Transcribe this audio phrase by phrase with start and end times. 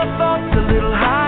[0.00, 1.19] your thoughts a little higher.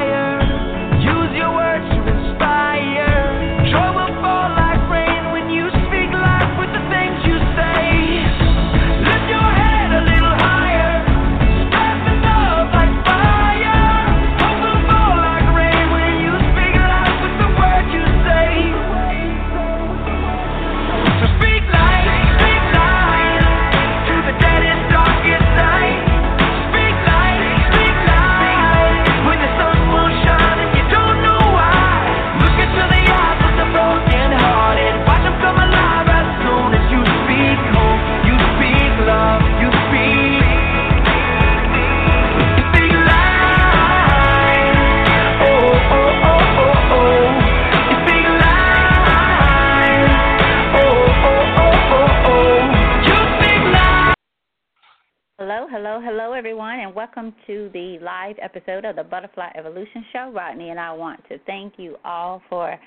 [57.47, 60.33] To the live episode of the Butterfly Evolution Show.
[60.35, 62.79] Rodney and I want to thank you all for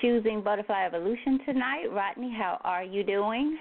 [0.00, 1.86] choosing Butterfly Evolution tonight.
[1.90, 3.58] Rodney, how are you doing?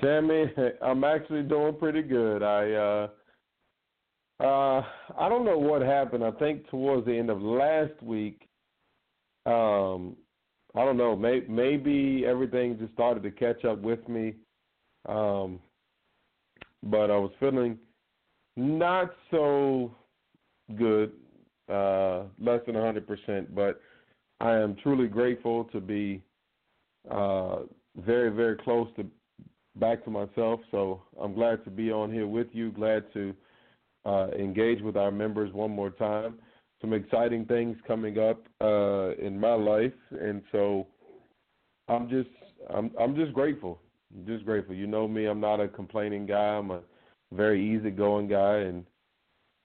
[0.00, 0.46] Tammy,
[0.82, 2.42] I'm actually doing pretty good.
[2.42, 3.08] I uh
[4.44, 4.82] uh
[5.18, 6.24] I don't know what happened.
[6.24, 8.48] I think towards the end of last week,
[9.46, 10.16] um
[10.74, 14.34] I don't know, may, maybe everything just started to catch up with me.
[15.08, 15.60] Um
[16.82, 17.78] but I was feeling
[18.56, 19.94] not so
[20.76, 21.12] good,
[21.68, 23.80] uh less than 100%, but
[24.40, 26.22] I am truly grateful to be
[27.10, 27.60] uh
[27.96, 29.06] very very close to
[29.76, 30.60] back to myself.
[30.70, 32.72] So I'm glad to be on here with you.
[32.72, 33.34] Glad to
[34.04, 36.38] uh, engage with our members one more time.
[36.80, 40.86] Some exciting things coming up uh, in my life, and so
[41.88, 42.28] I'm just
[42.70, 43.80] I'm I'm just grateful.
[44.14, 44.74] I'm just grateful.
[44.74, 45.26] You know me.
[45.26, 46.36] I'm not a complaining guy.
[46.36, 46.80] I'm a
[47.32, 48.84] very easygoing guy, and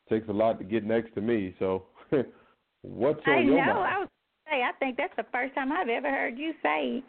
[0.10, 1.56] takes a lot to get next to me.
[1.60, 1.86] So,
[2.82, 3.74] what's on I your know.
[3.74, 3.96] mind?
[3.96, 4.10] I was
[4.52, 7.04] say I think that's the first time I've ever heard you say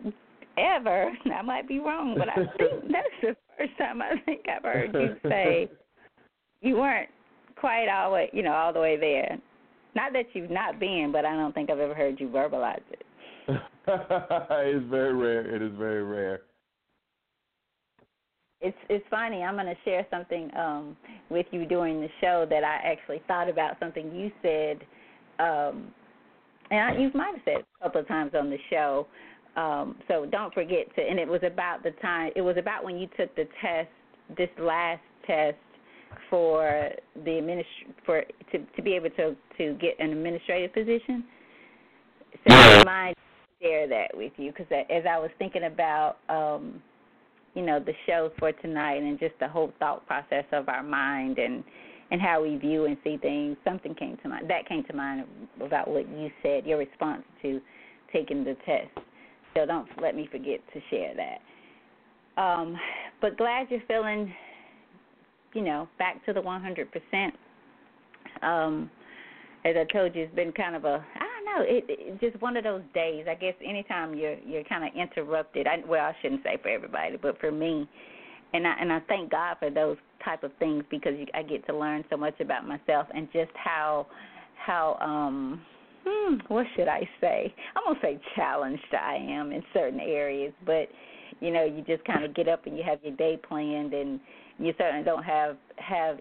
[0.57, 1.11] ever.
[1.35, 4.95] I might be wrong, but I think that's the first time I think I've heard
[4.95, 5.69] you say
[6.61, 7.11] you weren't
[7.57, 9.39] quite all way, you know, all the way there.
[9.95, 13.05] Not that you've not been, but I don't think I've ever heard you verbalize it.
[13.87, 15.55] it's very rare.
[15.55, 16.43] It is very rare.
[18.63, 19.43] It's it's funny.
[19.43, 20.97] I'm going to share something um
[21.31, 24.79] with you during the show that I actually thought about something you said
[25.39, 25.93] um
[26.71, 29.07] and I, you might have said a couple of times on the show.
[29.57, 32.97] Um so don't forget to and it was about the time it was about when
[32.99, 33.89] you took the test
[34.37, 35.57] this last test
[36.31, 36.91] for
[37.25, 38.23] the administ- for
[38.53, 41.25] to to be able to to get an administrative position.
[42.49, 46.81] So I mind to share that with you because as I was thinking about um
[47.55, 51.39] you know the show for tonight and just the whole thought process of our mind
[51.39, 51.63] and
[52.11, 53.57] and how we view and see things.
[53.65, 54.49] Something came to mind.
[54.51, 55.25] That came to mind
[55.65, 56.67] about what you said.
[56.67, 57.61] Your response to
[58.13, 58.91] taking the test.
[59.55, 62.43] So don't let me forget to share that.
[62.43, 62.77] Um,
[63.23, 64.33] but glad you're feeling,
[65.55, 67.33] you know, back to the 100%.
[68.43, 68.91] Um,
[69.65, 72.57] as I told you, it's been kind of a I know, it, it just one
[72.57, 73.27] of those days.
[73.29, 75.67] I guess anytime you're you're kind of interrupted.
[75.67, 77.89] I, well, I shouldn't say for everybody, but for me,
[78.53, 81.67] and I and I thank God for those type of things because you, I get
[81.67, 84.07] to learn so much about myself and just how
[84.65, 85.61] how um
[86.07, 87.55] hmm, what should I say?
[87.77, 90.89] I'm gonna say challenged I am in certain areas, but
[91.41, 94.21] you know, you just kind of get up and you have your day planned, and
[94.59, 96.19] you certainly don't have have.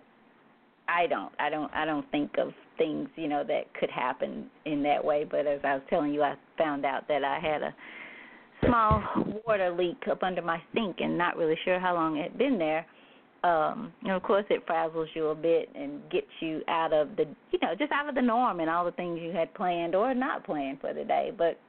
[0.87, 1.31] I don't.
[1.39, 1.71] I don't.
[1.73, 5.25] I don't think of things you know that could happen in that way.
[5.29, 7.75] But as I was telling you, I found out that I had a
[8.65, 9.03] small
[9.45, 12.57] water leak up under my sink, and not really sure how long it had been
[12.57, 12.85] there.
[13.43, 17.25] Um, and of course, it frazzles you a bit and gets you out of the,
[17.51, 20.13] you know, just out of the norm and all the things you had planned or
[20.13, 21.31] not planned for the day.
[21.35, 21.59] But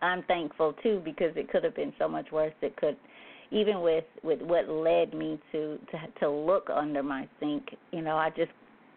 [0.00, 2.54] I'm thankful too because it could have been so much worse.
[2.62, 2.96] It could,
[3.50, 7.68] even with with what led me to to to look under my sink.
[7.92, 8.52] You know, I just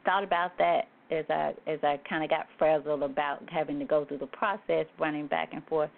[0.06, 4.06] thought about that as I as I kind of got frazzled about having to go
[4.06, 5.90] through the process, running back and forth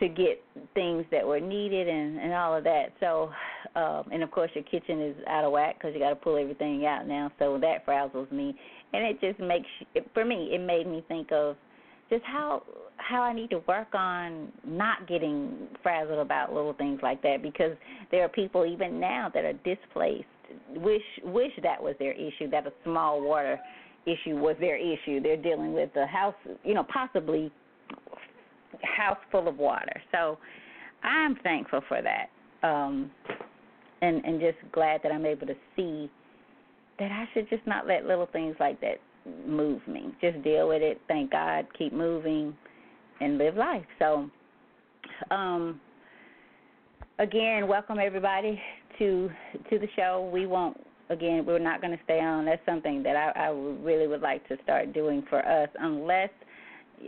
[0.00, 0.42] to get
[0.74, 2.86] things that were needed and and all of that.
[3.00, 3.30] So,
[3.76, 6.36] um, and of course your kitchen is out of whack because you got to pull
[6.36, 7.30] everything out now.
[7.38, 8.56] So that frazzles me,
[8.92, 9.68] and it just makes
[10.14, 10.50] for me.
[10.52, 11.56] It made me think of
[12.08, 12.62] just how
[12.96, 17.76] how I need to work on not getting frazzled about little things like that because
[18.10, 20.26] there are people even now that are displaced
[20.76, 23.58] wish wish that was their issue that a small water
[24.06, 25.20] issue was their issue.
[25.20, 27.52] They're dealing with a house you know possibly
[28.82, 30.00] house full of water.
[30.12, 30.38] So
[31.02, 32.30] i'm thankful for that.
[32.66, 33.10] Um
[34.02, 36.10] and and just glad that i'm able to see
[36.98, 38.96] that i should just not let little things like that
[39.46, 40.14] move me.
[40.20, 41.00] Just deal with it.
[41.08, 41.66] Thank god.
[41.76, 42.56] Keep moving
[43.20, 43.84] and live life.
[43.98, 44.30] So
[45.30, 45.80] um
[47.18, 48.60] again welcome everybody
[49.00, 49.28] to
[49.70, 50.30] to the show.
[50.32, 50.76] We won't
[51.08, 51.44] again.
[51.44, 52.44] We're not going to stay on.
[52.44, 56.30] That's something that I, I really would like to start doing for us, unless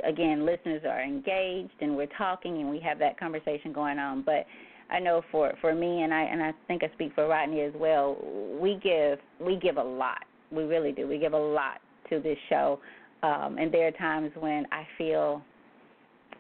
[0.05, 4.23] again listeners are engaged and we're talking and we have that conversation going on.
[4.23, 4.47] But
[4.91, 7.73] I know for for me and I and I think I speak for Rodney as
[7.77, 8.17] well.
[8.61, 10.25] We give we give a lot.
[10.51, 11.07] We really do.
[11.07, 11.81] We give a lot
[12.11, 12.79] to this show,
[13.23, 15.43] um, and there are times when I feel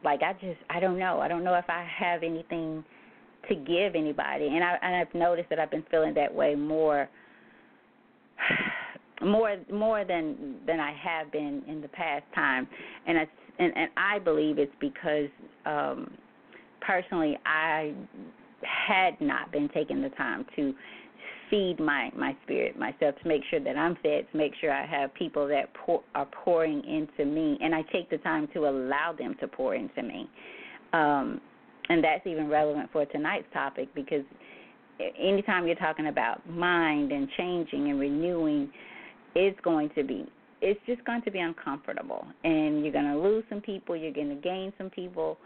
[0.04, 1.20] like I just I don't know.
[1.20, 2.84] I don't know if I have anything
[3.48, 7.08] to give anybody, and I and I've noticed that I've been feeling that way more
[9.22, 12.66] more more than than I have been in the past time,
[13.06, 13.26] and I
[13.58, 15.28] and, and I believe it's because
[15.66, 16.10] um,
[16.80, 17.94] personally I
[18.62, 20.74] had not been taking the time to
[21.50, 24.86] feed my my spirit myself to make sure that I'm fed, to make sure I
[24.86, 29.14] have people that pour, are pouring into me, and I take the time to allow
[29.16, 30.28] them to pour into me.
[30.92, 31.40] Um,
[31.92, 34.24] and that's even relevant for tonight's topic because
[35.20, 38.70] anytime you're talking about mind and changing and renewing,
[39.34, 40.26] it's going to be
[40.60, 44.28] it's just going to be uncomfortable and you're going to lose some people, you're going
[44.28, 45.36] to gain some people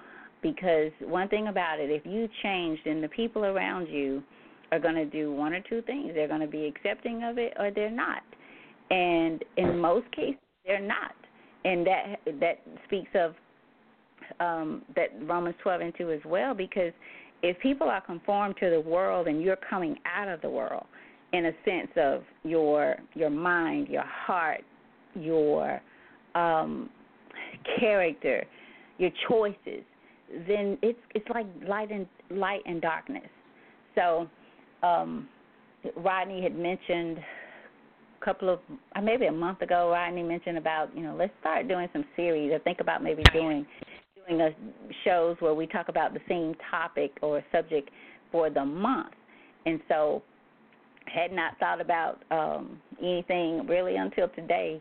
[0.42, 4.22] because one thing about it, if you change, then the people around you
[4.72, 6.10] are going to do one or two things.
[6.14, 8.22] They're going to be accepting of it or they're not.
[8.90, 11.14] And in most cases, they're not.
[11.64, 13.34] And that that speaks of
[14.40, 16.92] um, that Romans 12 and 2 as well, because
[17.42, 20.86] if people are conformed to the world and you're coming out of the world
[21.32, 24.62] in a sense of your your mind, your heart,
[25.14, 25.80] your
[26.34, 26.88] um,
[27.78, 28.44] character,
[28.98, 29.84] your choices,
[30.48, 33.28] then it's it's like light and light and darkness.
[33.94, 34.28] So
[34.82, 35.28] um,
[35.96, 38.60] Rodney had mentioned a couple of
[39.02, 39.90] maybe a month ago.
[39.90, 43.66] Rodney mentioned about you know let's start doing some series or think about maybe doing
[44.28, 44.50] doing a
[45.04, 47.90] shows where we talk about the same topic or subject
[48.32, 49.12] for the month,
[49.64, 50.22] and so
[51.06, 54.80] had not thought about um, anything really until today,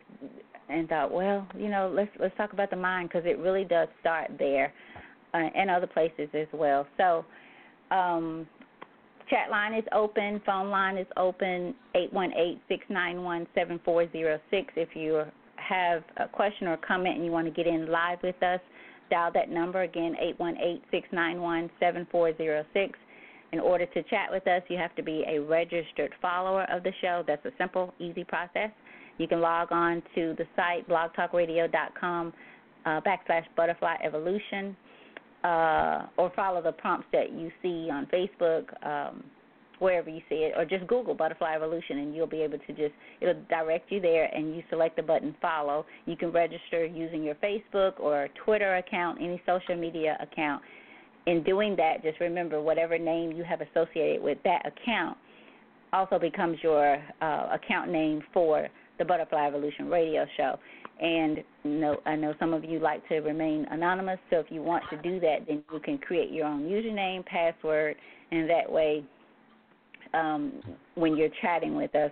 [0.70, 3.88] and thought, well, you know, let's let's talk about the mind because it really does
[4.02, 4.74] start there,
[5.34, 6.88] uh, and other places as well.
[6.98, 7.26] So.
[7.92, 8.48] Um,
[9.28, 10.40] Chat line is open.
[10.46, 11.74] Phone line is open.
[11.96, 14.72] Eight one eight six nine one seven four zero six.
[14.76, 15.24] If you
[15.56, 18.60] have a question or comment and you want to get in live with us,
[19.10, 20.16] Dial that number again,
[20.94, 22.92] 818-691-7406.
[23.52, 26.92] In order to chat with us, you have to be a registered follower of the
[27.02, 27.24] show.
[27.26, 28.72] That's a simple, easy process.
[29.18, 32.34] You can log on to the site, blogtalkradio.com
[32.86, 34.76] uh, backslash butterfly evolution,
[35.44, 38.66] uh, or follow the prompts that you see on Facebook.
[38.86, 39.24] Um,
[39.80, 42.94] wherever you see it, or just Google Butterfly Evolution, and you'll be able to just
[43.22, 45.86] it'll direct you there, and you select the button follow.
[46.06, 50.62] You can register using your Facebook or Twitter account, any social media account.
[51.28, 55.18] In doing that, just remember whatever name you have associated with that account
[55.96, 58.68] also becomes your uh, account name for
[59.00, 60.60] the Butterfly Evolution radio show.
[61.02, 61.44] And
[62.06, 65.20] I know some of you like to remain anonymous, so if you want to do
[65.20, 67.96] that, then you can create your own username, password,
[68.32, 69.04] and that way,
[70.16, 70.54] um,
[70.96, 72.12] when you're chatting with us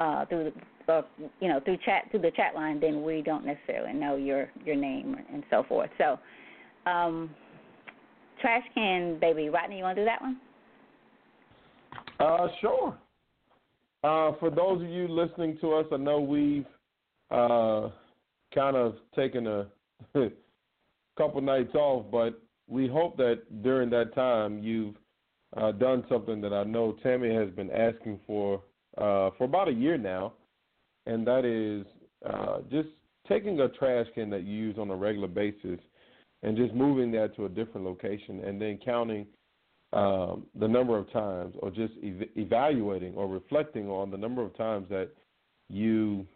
[0.00, 0.52] uh, through
[0.86, 1.02] the, uh,
[1.40, 4.76] you know, through chat through the chat line, then we don't necessarily know your your
[4.76, 5.90] name and so forth.
[5.98, 6.18] So,
[6.90, 7.30] um,
[8.40, 10.40] trash can baby, Rodney, you want to do that one?
[12.18, 12.98] Uh, sure.
[14.02, 16.66] Uh, for those of you listening to us, I know we've
[17.30, 17.90] uh,
[18.54, 19.66] kind of taken a
[21.18, 24.94] couple nights off, but we hope that during that time you've
[25.56, 28.62] uh, done something that I know Tammy has been asking for
[28.98, 30.34] uh, for about a year now,
[31.06, 31.86] and that is
[32.28, 32.88] uh, just
[33.28, 35.78] taking a trash can that you use on a regular basis
[36.42, 39.26] and just moving that to a different location and then counting
[39.92, 44.56] um, the number of times or just ev- evaluating or reflecting on the number of
[44.56, 45.10] times that
[45.68, 46.26] you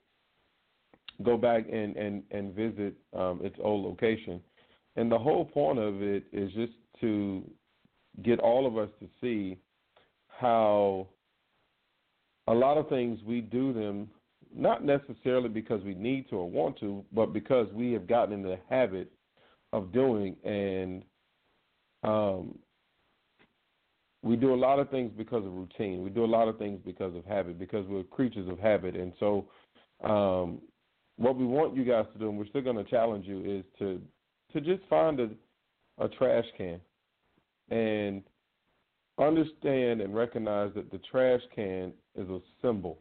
[1.22, 4.40] go back and, and, and visit um, its old location.
[4.96, 7.42] And the whole point of it is just to
[8.22, 9.58] get all of us to see
[10.28, 11.08] how
[12.46, 14.08] a lot of things we do them
[14.54, 18.42] not necessarily because we need to or want to, but because we have gotten in
[18.42, 19.10] the habit
[19.72, 21.02] of doing and
[22.04, 22.56] um,
[24.22, 26.02] we do a lot of things because of routine.
[26.02, 28.94] We do a lot of things because of habit, because we're creatures of habit.
[28.94, 29.46] And so,
[30.02, 30.60] um,
[31.16, 33.64] what we want you guys to do, and we're still going to challenge you, is
[33.78, 34.00] to
[34.52, 35.28] to just find a,
[35.98, 36.80] a trash can
[37.70, 38.22] and
[39.18, 43.00] understand and recognize that the trash can is a symbol,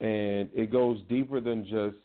[0.00, 1.96] and it goes deeper than just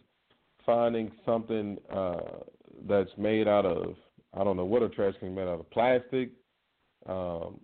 [0.65, 2.39] finding something uh,
[2.87, 3.95] that's made out of
[4.33, 6.31] I don't know what a trash can made out of plastic.
[7.07, 7.59] Um,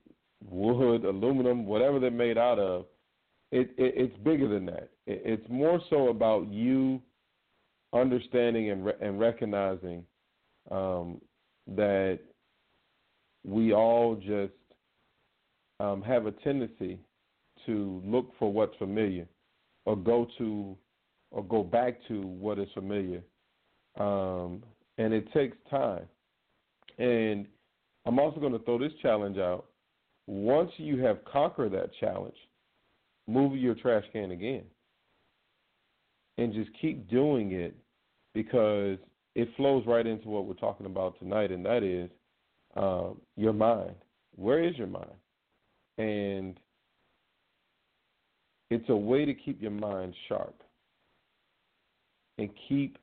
[0.49, 2.85] wood, aluminum, whatever they're made out of,
[3.51, 4.89] it, it it's bigger than that.
[5.05, 7.01] It, it's more so about you
[7.93, 10.03] understanding and re- and recognizing
[10.71, 11.21] um,
[11.67, 12.19] that
[13.45, 14.53] we all just
[15.79, 16.99] um, have a tendency
[17.65, 19.27] to look for what's familiar,
[19.85, 20.75] or go to,
[21.31, 23.21] or go back to what is familiar,
[23.99, 24.63] um,
[24.97, 26.05] and it takes time.
[26.97, 27.47] And
[28.05, 29.65] I'm also going to throw this challenge out
[30.27, 32.35] once you have conquered that challenge,
[33.27, 34.63] move your trash can again.
[36.37, 37.75] And just keep doing it
[38.33, 38.97] because
[39.35, 42.09] it flows right into what we're talking about tonight, and that is
[42.75, 43.95] um, your mind.
[44.35, 45.05] Where is your mind?
[45.97, 46.59] And
[48.69, 50.61] it's a way to keep your mind sharp
[52.37, 52.97] and keep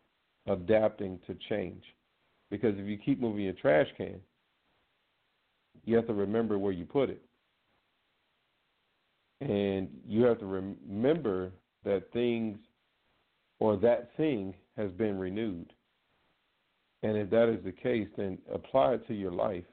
[0.46, 1.82] adapting to change.
[2.50, 4.20] Because if you keep moving your trash can,
[5.84, 7.22] you have to remember where you put it.
[9.40, 11.50] And you have to remember
[11.84, 12.58] that things
[13.58, 15.72] or that thing has been renewed.
[17.02, 19.64] And if that is the case, then apply it to your life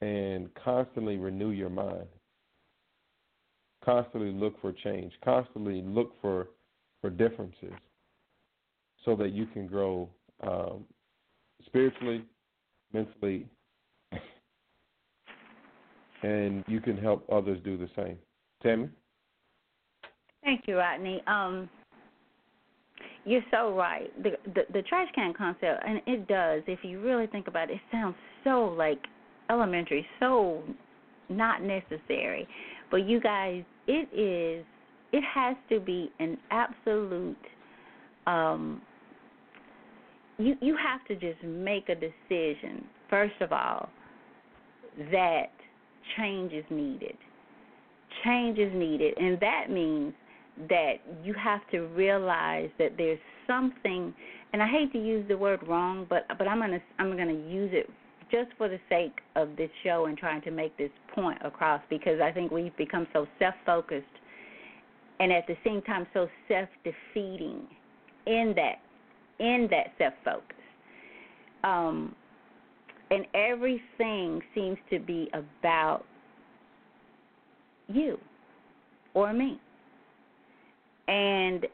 [0.00, 2.06] and constantly renew your mind.
[3.84, 5.12] Constantly look for change.
[5.24, 6.48] Constantly look for,
[7.00, 7.72] for differences
[9.04, 10.08] so that you can grow
[10.42, 10.84] um,
[11.64, 12.24] spiritually,
[12.92, 13.46] mentally,
[16.22, 18.18] and you can help others do the same.
[18.62, 18.88] Tammy?
[20.42, 21.22] Thank you, Rodney.
[21.26, 21.68] Um,
[23.24, 24.10] you're so right.
[24.22, 26.62] The, the the trash can concept, and it does.
[26.66, 28.98] If you really think about it, it sounds so like
[29.50, 30.62] elementary, so
[31.28, 32.46] not necessary.
[32.90, 34.64] But you guys, it is.
[35.12, 37.36] It has to be an absolute.
[38.26, 38.82] Um,
[40.38, 43.88] you you have to just make a decision first of all
[45.12, 45.50] that
[46.16, 47.16] change is needed.
[48.24, 50.14] Change is needed, and that means
[50.68, 54.14] that you have to realize that there's something
[54.52, 57.70] and I hate to use the word wrong, but but I'm gonna I'm gonna use
[57.72, 57.90] it
[58.30, 62.20] just for the sake of this show and trying to make this point across because
[62.22, 64.04] I think we've become so self focused
[65.20, 67.66] and at the same time so self defeating
[68.26, 68.76] in that
[69.38, 70.56] in that self focus.
[71.64, 72.14] Um
[73.10, 76.04] and everything seems to be about
[77.88, 78.18] you
[79.14, 79.60] or me.
[81.08, 81.66] And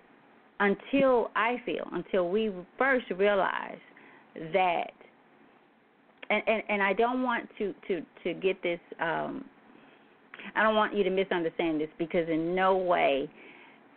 [0.61, 3.79] until I feel, until we first realize
[4.53, 4.93] that,
[6.31, 9.45] and, and, and I don't want to, to, to get this, um,
[10.55, 13.29] I don't want you to misunderstand this because in no way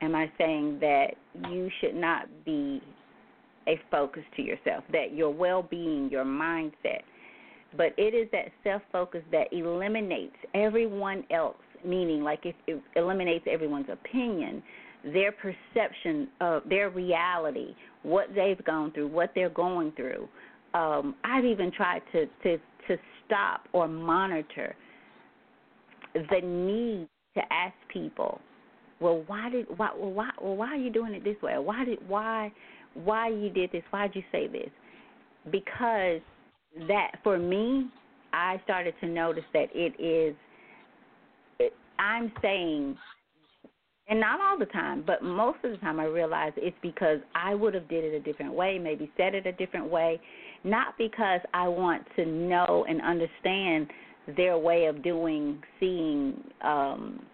[0.02, 1.08] am I saying that
[1.50, 2.82] you should not be
[3.68, 7.02] a focus to yourself, that your well being, your mindset,
[7.76, 12.56] but it is that self focus that eliminates everyone else, meaning like it
[12.96, 14.62] eliminates everyone's opinion,
[15.14, 20.28] their perception of their reality, what they've gone through, what they're going through.
[20.74, 22.58] Um, I've even tried to, to
[22.88, 24.76] to stop or monitor
[26.14, 28.40] the need to ask people,
[29.00, 31.58] well, why did why well, why well, why are you doing it this way?
[31.58, 32.52] Why did why
[32.94, 33.84] why you did this?
[33.90, 34.70] Why did you say this?
[35.52, 36.22] Because
[36.88, 37.90] that for me,
[38.34, 40.36] I started to notice that it is.
[41.60, 42.98] It, I'm saying,
[44.08, 47.56] and not all the time, but most of the time, I realize it's because I
[47.56, 50.20] would have did it a different way, maybe said it a different way,
[50.64, 53.88] not because I want to know and understand
[54.38, 57.26] their way of doing, seeing, um,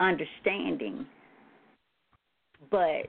[0.00, 1.06] understanding,
[2.70, 3.06] but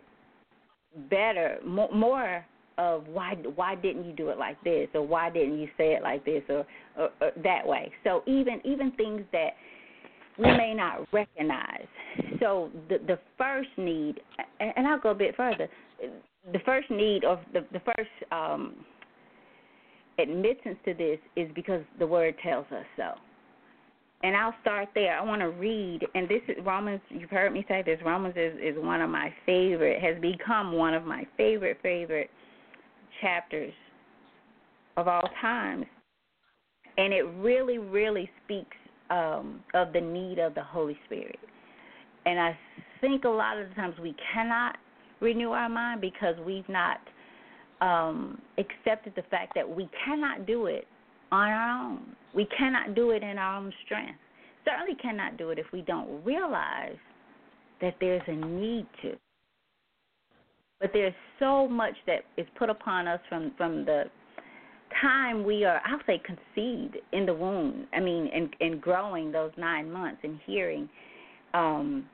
[1.09, 2.45] better, more, more
[2.77, 6.01] of why why didn't you do it like this or why didn't you say it
[6.01, 6.65] like this or,
[6.97, 7.91] or, or that way.
[8.03, 9.51] So even even things that
[10.41, 11.85] we may not recognize.
[12.39, 14.19] So the the first need,
[14.59, 15.69] and I'll go a bit further.
[16.51, 18.73] The first need of the the first um,
[20.19, 23.11] admittance to this is because the word tells us so.
[24.23, 25.17] And I'll start there.
[25.17, 27.01] I want to read, and this is Romans.
[27.09, 27.99] You've heard me say this.
[28.05, 30.01] Romans is is one of my favorite.
[30.01, 32.29] Has become one of my favorite favorite
[33.21, 33.73] chapters
[34.97, 35.85] of all times,
[36.97, 38.77] and it really really speaks
[39.11, 41.39] um, of the need of the Holy Spirit.
[42.25, 42.57] And I
[43.01, 44.77] think a lot of the times we cannot
[45.19, 46.97] renew our mind because we've not
[47.81, 50.87] um, accepted the fact that we cannot do it
[51.31, 52.15] on our own.
[52.33, 54.19] We cannot do it in our own strength.
[54.65, 56.97] Certainly cannot do it if we don't realize
[57.81, 59.15] that there's a need to.
[60.79, 64.05] But there's so much that is put upon us from from the
[65.01, 67.87] time we are, I'll say, conceived in the womb.
[67.93, 70.89] I mean, and and growing those nine months and hearing,
[71.53, 72.05] um,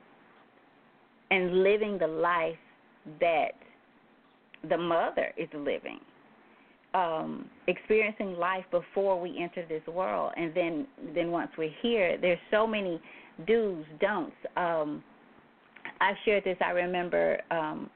[1.30, 2.56] and living the life
[3.20, 3.52] that
[4.68, 6.00] the mother is living
[6.94, 12.38] um, experiencing life before we enter this world, and then then once we're here, there's
[12.50, 13.00] so many
[13.46, 14.32] do's, don'ts.
[14.56, 15.02] Um,
[16.00, 16.56] I've shared this.
[16.64, 17.90] I remember um,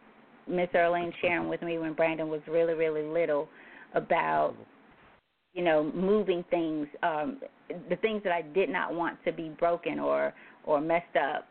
[0.46, 3.48] Miss Earlene sharing with me when Brandon was really really little
[3.94, 4.54] about
[5.54, 7.38] you know moving things, um,
[7.88, 10.32] the things that I did not want to be broken or
[10.64, 11.48] or messed up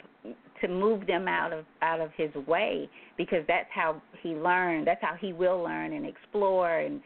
[0.61, 5.01] to move them out of out of his way because that's how he learned that's
[5.01, 7.01] how he will learn and explore and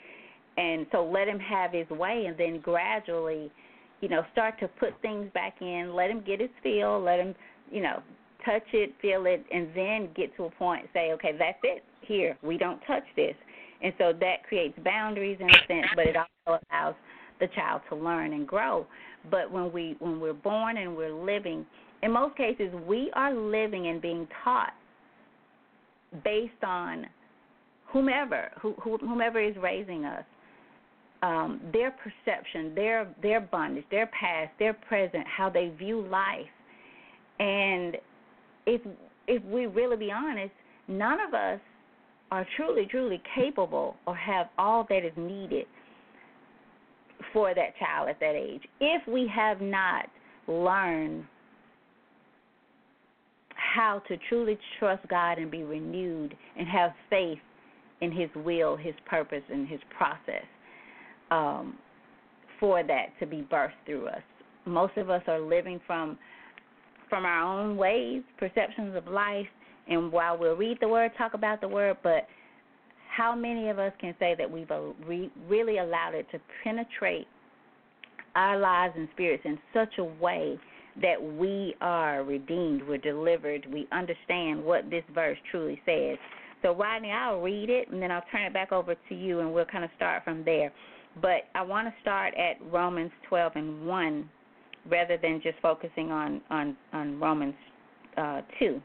[0.58, 3.50] and so let him have his way and then gradually
[4.02, 7.34] you know start to put things back in let him get his feel let him
[7.72, 8.02] you know
[8.44, 11.84] touch it feel it and then get to a point say okay that's it.
[12.02, 13.36] Here we don't touch this
[13.86, 16.96] and so that creates boundaries in a sense but it also allows
[17.40, 18.88] the child to learn and grow.
[19.30, 21.66] But when we when we're born and we're living
[22.02, 24.74] in most cases we are living and being taught
[26.24, 27.06] based on
[27.88, 30.24] whomever who, whomever is raising us
[31.22, 36.46] um, their perception, their their bondage, their past, their present, how they view life,
[37.40, 37.98] and
[38.66, 38.82] if
[39.28, 40.54] if we really be honest,
[40.88, 41.60] none of us
[42.32, 45.66] are truly truly capable or have all that is needed
[47.34, 50.08] for that child at that age if we have not
[50.48, 51.24] learned
[53.56, 57.40] how to truly trust God and be renewed and have faith
[58.02, 60.46] in His will, His purpose, and His process
[61.32, 61.78] um,
[62.60, 64.22] for that to be birthed through us.
[64.66, 66.18] Most of us are living from
[67.10, 69.46] from our own ways, perceptions of life,
[69.88, 72.28] and while we'll read the word, talk about the word, but
[73.16, 74.70] how many of us can say that we've
[75.48, 77.28] really allowed it to penetrate
[78.36, 80.60] our lives and spirits in such a way
[81.02, 86.18] that we are redeemed, we're delivered, we understand what this verse truly says.
[86.62, 89.54] So, Rodney, I'll read it and then I'll turn it back over to you and
[89.54, 90.72] we'll kind of start from there.
[91.22, 94.30] But I want to start at Romans 12 and 1
[94.90, 97.56] rather than just focusing on, on, on Romans
[98.18, 98.82] uh, 2.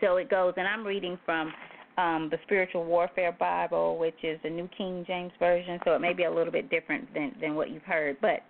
[0.00, 1.52] So it goes, and I'm reading from
[1.96, 6.12] um, the Spiritual Warfare Bible, which is the New King James Version, so it may
[6.12, 8.16] be a little bit different than, than what you've heard.
[8.20, 8.42] But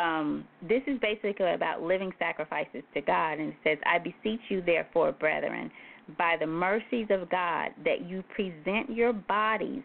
[0.00, 4.62] um, this is basically about living sacrifices to God, and it says, I beseech you,
[4.62, 5.70] therefore, brethren,
[6.18, 9.82] by the mercies of God, that you present your bodies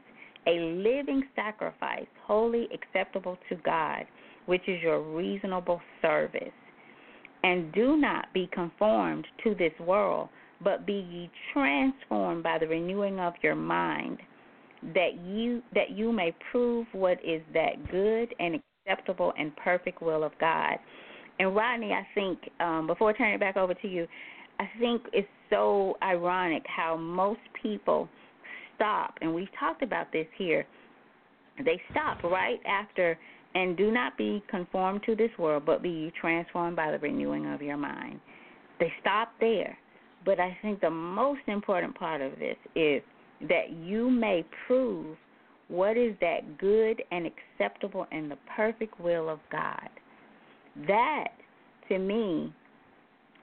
[0.47, 4.05] a living sacrifice, wholly acceptable to God,
[4.45, 6.51] which is your reasonable service.
[7.43, 10.29] And do not be conformed to this world,
[10.63, 14.19] but be ye transformed by the renewing of your mind,
[14.93, 20.23] that you that you may prove what is that good and acceptable and perfect will
[20.23, 20.77] of God.
[21.39, 24.07] And Rodney, I think um, before turning it back over to you,
[24.59, 28.09] I think it's so ironic how most people
[28.75, 30.65] stop, and we've talked about this here.
[31.63, 33.17] They stop right after,
[33.55, 37.51] and do not be conformed to this world, but be ye transformed by the renewing
[37.53, 38.19] of your mind.
[38.79, 39.77] They stop there.
[40.25, 43.01] But I think the most important part of this is
[43.47, 45.17] that you may prove
[45.69, 49.89] what is that good and acceptable and the perfect will of God.
[50.88, 51.29] That,
[51.88, 52.53] to me,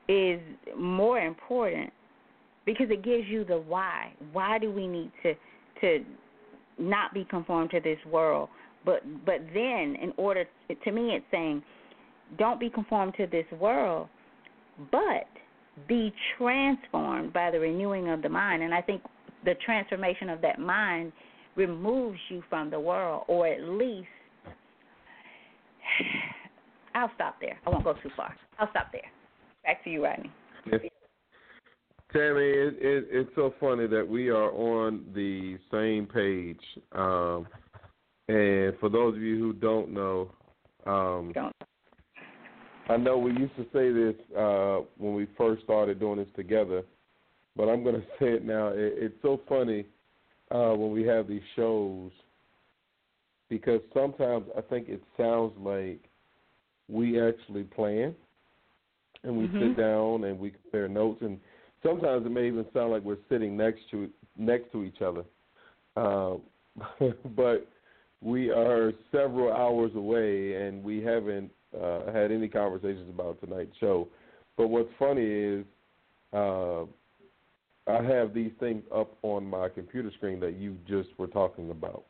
[0.08, 0.40] is
[0.76, 1.92] more important
[2.64, 4.12] because it gives you the why.
[4.32, 5.34] Why do we need to
[5.80, 6.04] to
[6.78, 8.48] not be conformed to this world?
[8.84, 11.62] But but then, in order to me, it's saying,
[12.38, 14.08] don't be conformed to this world,
[14.90, 15.26] but
[15.88, 18.62] be transformed by the renewing of the mind.
[18.62, 19.02] And I think
[19.44, 21.12] the transformation of that mind
[21.54, 24.08] removes you from the world, or at least
[26.94, 27.58] I'll stop there.
[27.66, 28.34] I won't go too far.
[28.58, 29.02] I'll stop there.
[29.64, 30.30] Back to you, Rodney.
[30.70, 30.80] Yes.
[32.12, 36.60] Tammy, it, it, it's so funny that we are on the same page.
[36.92, 37.46] Um,
[38.28, 40.30] and for those of you who don't know,
[40.86, 41.54] um, Don't.
[42.88, 46.82] I know we used to say this uh, when we first started doing this together,
[47.56, 48.68] but I'm going to say it now.
[48.68, 49.86] It, it's so funny
[50.50, 52.12] uh, when we have these shows
[53.48, 56.00] because sometimes I think it sounds like
[56.88, 58.14] we actually plan
[59.24, 59.58] and we Mhm.
[59.60, 61.40] sit down and we compare notes and
[61.82, 65.24] sometimes it may even sound like we're sitting next to next to each other.
[65.96, 66.42] Um,
[67.36, 67.66] but
[68.20, 71.50] we are several hours away and we haven't
[71.82, 74.08] uh, had any conversations about tonight's show.
[74.56, 75.64] But what's funny is
[76.32, 76.82] uh,
[77.86, 82.04] I have these things up on my computer screen that you just were talking about.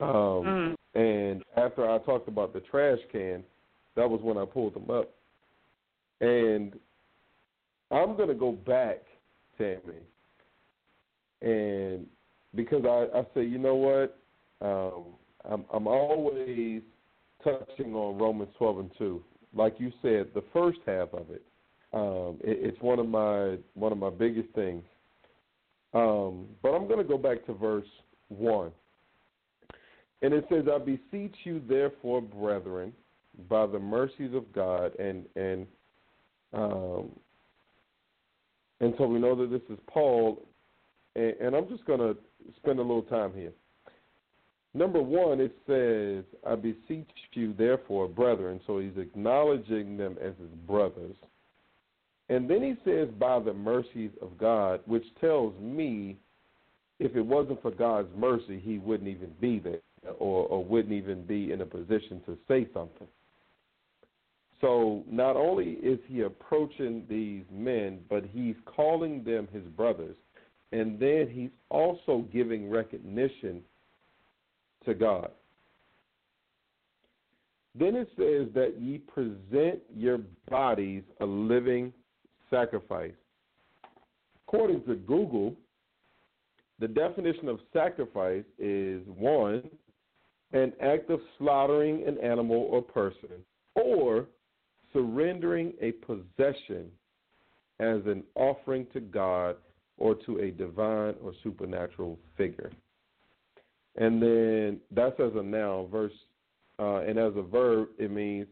[0.00, 0.74] Um, Mm.
[0.94, 3.42] And after I talked about the trash can,
[3.96, 5.10] that was when I pulled them up.
[6.20, 6.78] And
[7.90, 9.02] I'm going to go back,
[9.58, 10.00] Tammy,
[11.42, 12.06] and
[12.54, 14.18] because I, I say, you know what,
[14.62, 15.04] um,
[15.50, 16.82] I'm, I'm always
[17.44, 19.22] touching on Romans 12 and 2.
[19.54, 21.42] Like you said, the first half of it,
[21.92, 24.82] um, it it's one of my one of my biggest things.
[25.92, 27.86] Um, but I'm going to go back to verse
[28.28, 28.72] one,
[30.22, 32.92] and it says, "I beseech you, therefore, brethren,
[33.48, 35.66] by the mercies of God, and and
[36.52, 37.10] um,
[38.80, 40.42] and so we know that this is Paul,
[41.14, 42.16] and, and I'm just going to
[42.56, 43.52] spend a little time here.
[44.74, 48.60] Number one, it says, I beseech you, therefore, brethren.
[48.66, 51.14] So he's acknowledging them as his brothers.
[52.28, 56.16] And then he says, by the mercies of God, which tells me
[56.98, 59.80] if it wasn't for God's mercy, he wouldn't even be there
[60.18, 63.06] or, or wouldn't even be in a position to say something.
[64.60, 70.16] So not only is he approaching these men, but he's calling them his brothers.
[70.72, 73.62] And then he's also giving recognition
[74.84, 75.30] to God.
[77.76, 80.18] Then it says that ye present your
[80.48, 81.92] bodies a living
[82.48, 83.12] sacrifice.
[84.46, 85.54] According to Google,
[86.78, 89.68] the definition of sacrifice is one,
[90.52, 93.30] an act of slaughtering an animal or person,
[93.74, 94.26] or
[94.92, 96.90] surrendering a possession
[97.80, 99.56] as an offering to God
[99.98, 102.70] or to a divine or supernatural figure.
[103.96, 106.12] And then that's as a noun, verse,
[106.78, 108.48] uh, and as a verb, it means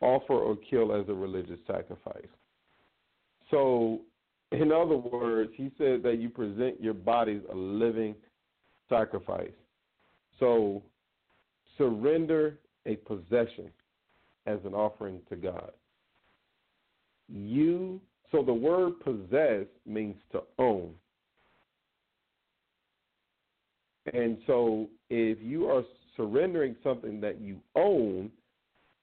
[0.00, 2.28] offer or kill as a religious sacrifice.
[3.50, 4.00] So,
[4.52, 8.14] in other words, he said that you present your bodies a living
[8.88, 9.50] sacrifice.
[10.38, 10.82] So,
[11.76, 13.70] surrender a possession
[14.46, 15.72] as an offering to God.
[17.28, 20.94] You, so the word possess means to own.
[24.12, 25.82] And so if you are
[26.16, 28.30] surrendering something that you own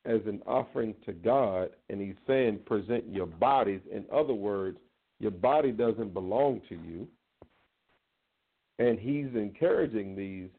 [0.05, 4.77] as an offering to God, and he's saying present your bodies, in other words,
[5.19, 7.07] your body doesn't belong to you.
[8.79, 10.49] And he's encouraging these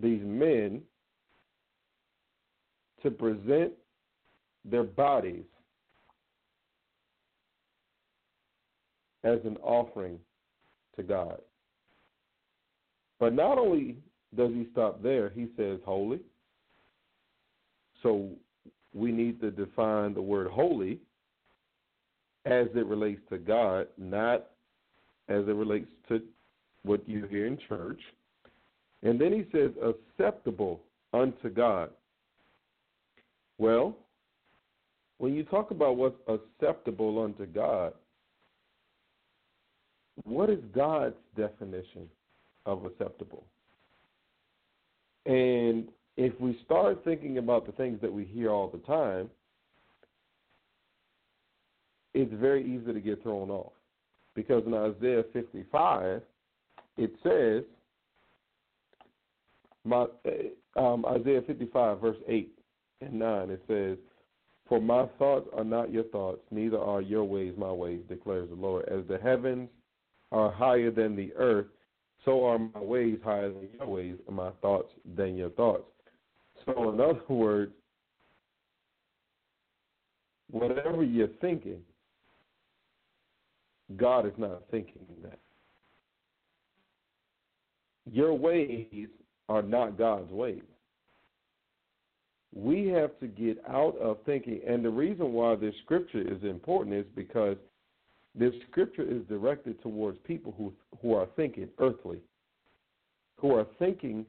[0.00, 0.80] these men
[3.02, 3.72] to present
[4.64, 5.44] their bodies
[9.24, 10.18] as an offering
[10.96, 11.38] to God.
[13.18, 13.96] But not only
[14.36, 16.20] does he stop there, he says holy.
[18.02, 18.30] So
[18.94, 20.98] we need to define the word holy
[22.44, 24.46] as it relates to God, not
[25.28, 26.22] as it relates to
[26.84, 28.00] what you hear in church.
[29.02, 30.80] And then he says, acceptable
[31.12, 31.90] unto God.
[33.58, 33.96] Well,
[35.18, 37.92] when you talk about what's acceptable unto God,
[40.24, 42.08] what is God's definition
[42.68, 43.44] of acceptable?
[45.26, 49.30] And if we start thinking about the things that we hear all the time,
[52.14, 53.72] it's very easy to get thrown off.
[54.34, 56.22] Because in Isaiah 55,
[56.96, 57.64] it says,
[59.84, 60.06] my,
[60.76, 62.50] um, Isaiah 55, verse 8
[63.00, 63.96] and 9, it says,
[64.68, 68.56] For my thoughts are not your thoughts, neither are your ways my ways, declares the
[68.56, 68.88] Lord.
[68.88, 69.68] As the heavens
[70.32, 71.66] are higher than the earth,
[72.24, 75.84] so are my ways higher than your ways, and my thoughts than your thoughts.
[76.66, 77.72] So, in other words,
[80.50, 81.80] whatever you're thinking,
[83.96, 85.38] God is not thinking that.
[88.10, 89.08] Your ways
[89.48, 90.62] are not God's ways.
[92.54, 96.96] We have to get out of thinking, and the reason why this scripture is important
[96.96, 97.56] is because
[98.34, 102.18] this scripture is directed towards people who who are thinking earthly,
[103.36, 104.26] who are thinking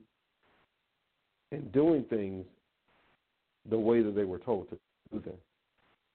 [1.52, 2.46] and doing things
[3.70, 4.78] the way that they were told to
[5.12, 5.38] do them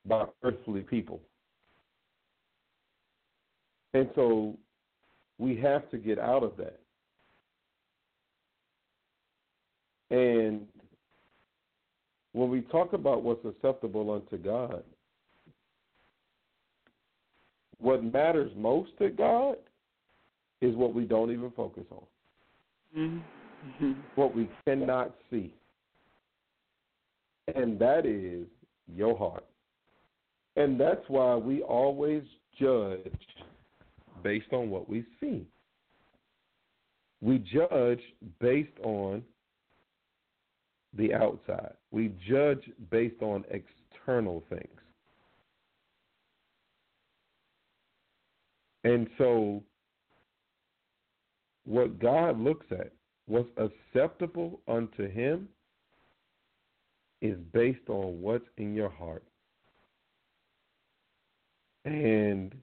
[0.07, 1.21] by earthly people.
[3.95, 4.57] And so
[5.39, 6.81] we have to get out of that.
[10.11, 10.67] And
[12.33, 14.83] when we talk about what's acceptable unto God,
[17.85, 19.57] what matters most to God
[20.63, 22.03] is what we don't even focus on,
[22.97, 23.93] Mm-hmm.
[24.15, 25.53] what we cannot see.
[27.55, 28.47] And that is
[28.87, 29.45] your heart.
[30.57, 32.23] And that's why we always
[32.59, 33.13] judge
[34.23, 35.47] based on what we see.
[37.21, 38.01] We judge
[38.41, 39.23] based on
[40.97, 41.75] the outside.
[41.91, 44.69] We judge based on external things.
[48.85, 49.63] And so,
[51.65, 52.93] what God looks at,
[53.27, 55.49] what's acceptable unto Him,
[57.23, 59.25] is based on what's in your heart.
[61.87, 62.55] And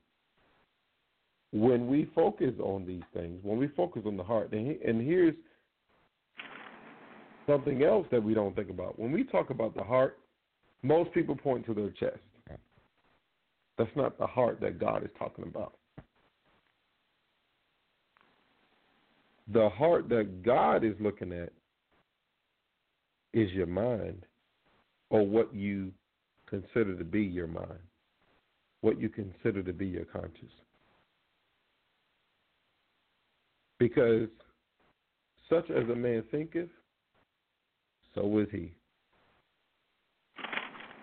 [1.52, 5.36] when we focus on these things, when we focus on the heart, and, here's
[7.48, 8.98] something else that we don't think about.
[8.98, 10.20] When we talk about the heart,
[10.84, 12.20] most people point to their chest.
[13.78, 15.74] That's not the heart that God is talking about.
[19.54, 21.52] The heart that God is looking at
[23.34, 24.26] is your mind,
[25.10, 25.92] or what you
[26.50, 27.80] consider to be your mind,
[28.82, 30.52] what you consider to be your conscience.
[33.80, 34.28] Because
[35.50, 36.70] such as a man thinketh,
[38.14, 38.74] so is he.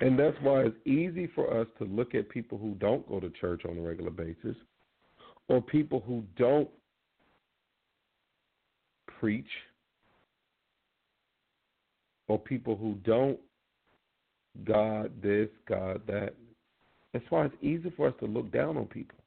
[0.00, 3.30] And that's why it's easy for us to look at people who don't go to
[3.30, 4.56] church on a regular basis
[5.48, 6.68] or people who don't
[9.18, 9.48] preach
[12.28, 13.38] or people who don't
[14.64, 16.34] God this, God that.
[17.12, 19.18] That's why it's easy for us to look down on people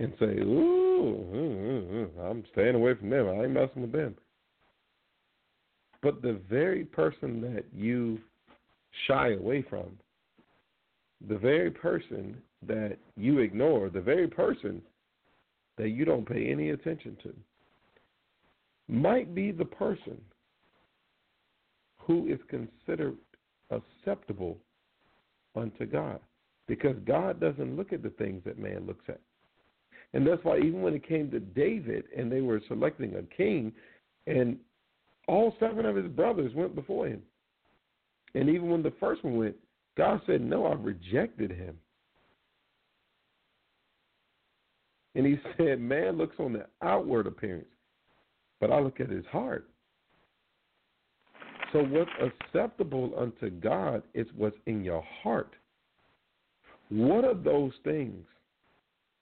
[0.00, 3.28] and say, ooh, mm, mm, I'm staying away from them.
[3.28, 4.16] I ain't messing with them.
[6.02, 8.18] But the very person that you
[9.06, 9.98] shy away from,
[11.28, 12.36] the very person
[12.66, 14.80] that you ignore, the very person
[15.76, 17.34] that you don't pay any attention to,
[18.88, 20.18] might be the person
[21.98, 23.16] who is considered
[23.70, 24.58] acceptable
[25.54, 26.20] unto God.
[26.66, 29.20] Because God doesn't look at the things that man looks at.
[30.14, 33.72] And that's why even when it came to David and they were selecting a king,
[34.26, 34.56] and
[35.26, 37.22] all seven of his brothers went before him.
[38.34, 39.56] And even when the first one went,
[39.96, 41.76] God said, No, I rejected him.
[45.14, 47.68] And he said, Man looks on the outward appearance,
[48.60, 49.68] but I look at his heart.
[51.72, 55.54] So, what's acceptable unto God is what's in your heart.
[56.88, 58.24] What are those things?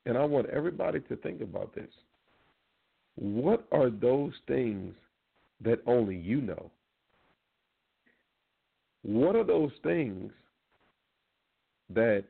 [0.04, 1.90] And I want everybody to think about this.
[3.16, 4.94] What are those things
[5.64, 6.70] that only you know?
[9.02, 10.30] What are those things
[11.90, 12.24] that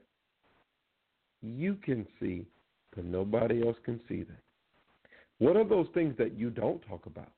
[1.42, 2.47] you can see,
[2.95, 4.37] but nobody else can see them?
[5.38, 7.31] What are those things that you don't talk about?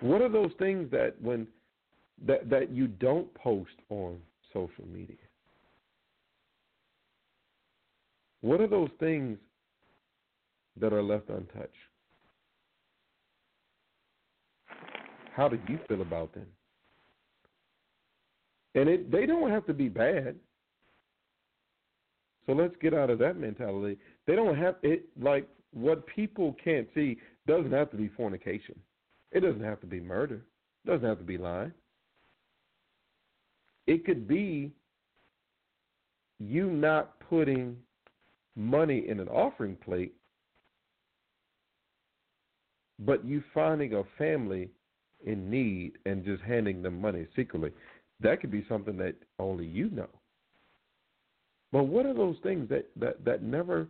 [0.00, 1.46] What are those things that when
[2.26, 4.18] that that you don't post on
[4.52, 5.16] social media?
[8.40, 9.38] What are those things
[10.80, 11.72] that are left untouched?
[15.34, 16.46] How do you feel about them?
[18.74, 20.36] And it they don't have to be bad.
[22.46, 23.98] So let's get out of that mentality.
[24.28, 28.78] They don't have it like what people can't see doesn't have to be fornication.
[29.32, 30.42] It doesn't have to be murder.
[30.84, 31.72] It doesn't have to be lying.
[33.86, 34.70] It could be
[36.38, 37.78] you not putting
[38.54, 40.14] money in an offering plate,
[42.98, 44.68] but you finding a family
[45.24, 47.70] in need and just handing them money secretly.
[48.20, 50.08] That could be something that only you know.
[51.72, 53.88] But what are those things that, that, that never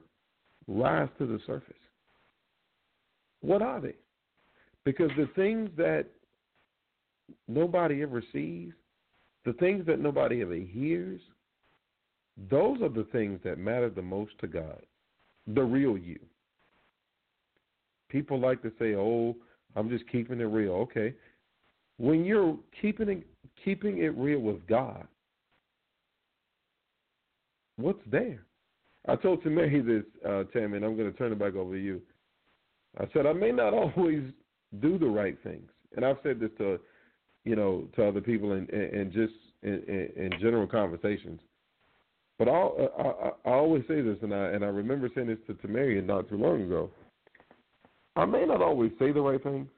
[0.69, 1.75] rise to the surface?
[3.41, 3.95] What are they?
[4.85, 6.07] Because the things that
[7.47, 8.73] nobody ever sees,
[9.45, 11.21] the things that nobody ever hears,
[12.51, 14.83] those are the things that matter the most to God.
[15.49, 16.19] The real you.
[18.09, 19.37] People like to say, "Oh,
[19.75, 21.15] I'm just keeping it real." Okay.
[21.97, 23.27] When you're keeping it
[23.65, 25.07] keeping it real with God,
[27.77, 28.45] what's there?
[29.09, 31.83] I told Tammy this, uh, Tammy, and I'm going to turn it back over to
[31.83, 32.01] you.
[32.99, 34.23] I said I may not always
[34.81, 36.79] do the right things, and I've said this to,
[37.45, 41.41] you know, to other people and and just in, in, in general conversations.
[42.39, 45.39] But I'll, I, I, I always say this, and I and I remember saying this
[45.47, 46.91] to Tamarian not too long ago.
[48.15, 49.69] I may not always say the right things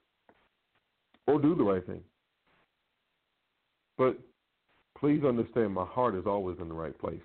[1.26, 2.00] or do the right thing,
[3.96, 4.18] but
[4.98, 7.20] please understand, my heart is always in the right place.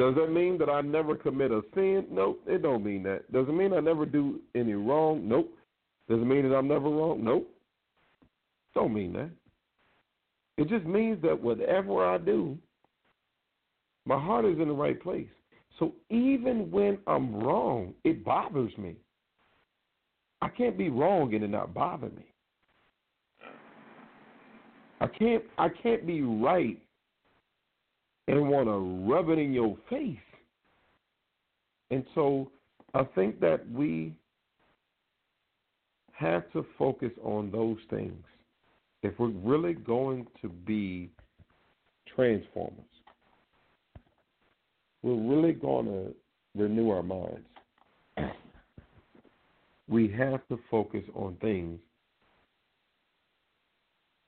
[0.00, 2.06] Does that mean that I never commit a sin?
[2.10, 3.30] Nope, it don't mean that.
[3.30, 5.28] Does it mean I never do any wrong?
[5.28, 5.52] Nope.
[6.08, 7.22] Does it mean that I'm never wrong?
[7.22, 7.46] Nope.
[8.74, 9.28] Don't mean that.
[10.56, 12.56] It just means that whatever I do,
[14.06, 15.28] my heart is in the right place.
[15.78, 18.96] So even when I'm wrong, it bothers me.
[20.40, 22.24] I can't be wrong and it not bother me.
[25.02, 26.78] I can't I can't be right
[28.30, 30.16] and want to rub it in your face.
[31.90, 32.50] And so
[32.94, 34.14] I think that we
[36.12, 38.22] have to focus on those things
[39.02, 41.10] if we're really going to be
[42.14, 42.74] transformers.
[45.02, 46.14] We're really going to
[46.54, 47.46] renew our minds.
[49.88, 51.80] We have to focus on things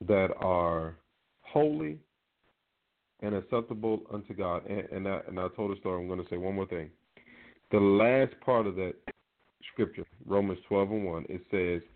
[0.09, 0.97] that are
[1.43, 2.01] holy
[3.23, 4.67] and acceptable unto God.
[4.69, 6.01] And, and, I, and I told a story.
[6.01, 6.91] I'm going to say one more thing.
[7.71, 8.95] The last part of that
[9.73, 11.89] scripture, Romans 12 and 1, it says,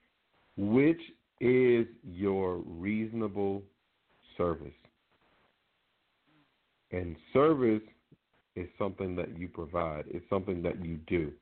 [0.57, 1.01] Which
[1.41, 3.62] is your reasonable
[4.39, 4.73] service?
[6.93, 7.83] And service
[8.55, 11.33] is something that you provide, it's something that you do.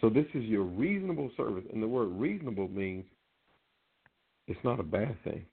[0.00, 1.64] So this is your reasonable service.
[1.72, 3.04] And the word reasonable means
[4.46, 5.46] it's not a bad thing.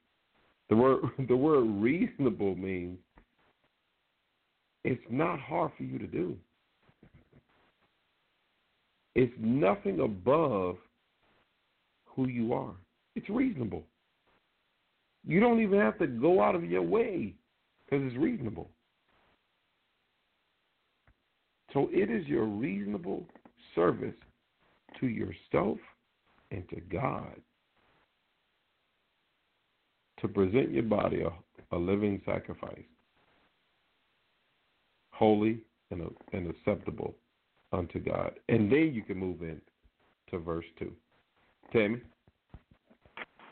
[0.71, 2.97] The word the word reasonable means
[4.83, 6.35] it's not hard for you to do.
[9.13, 10.77] It's nothing above
[12.05, 12.73] who you are.
[13.15, 13.83] It's reasonable.
[15.27, 17.35] You don't even have to go out of your way
[17.85, 18.69] because it's reasonable.
[21.73, 23.25] So it is your reasonable
[23.75, 24.15] service
[25.01, 25.77] to yourself
[26.51, 27.35] and to God
[30.21, 32.83] to present your body a, a living sacrifice,
[35.11, 36.01] holy and,
[36.33, 37.15] and acceptable
[37.73, 38.33] unto God.
[38.49, 39.59] And then you can move in
[40.29, 40.91] to verse 2.
[41.71, 42.01] Tammy?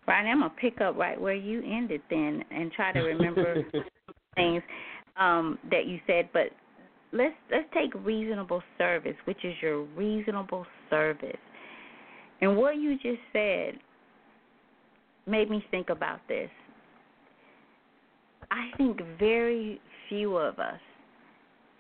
[0.07, 3.63] Right, I'm gonna pick up right where you ended then, and try to remember
[4.35, 4.63] things
[5.17, 6.29] um, that you said.
[6.33, 6.49] But
[7.13, 11.37] let's let's take reasonable service, which is your reasonable service.
[12.41, 13.75] And what you just said
[15.27, 16.49] made me think about this.
[18.51, 20.79] I think very few of us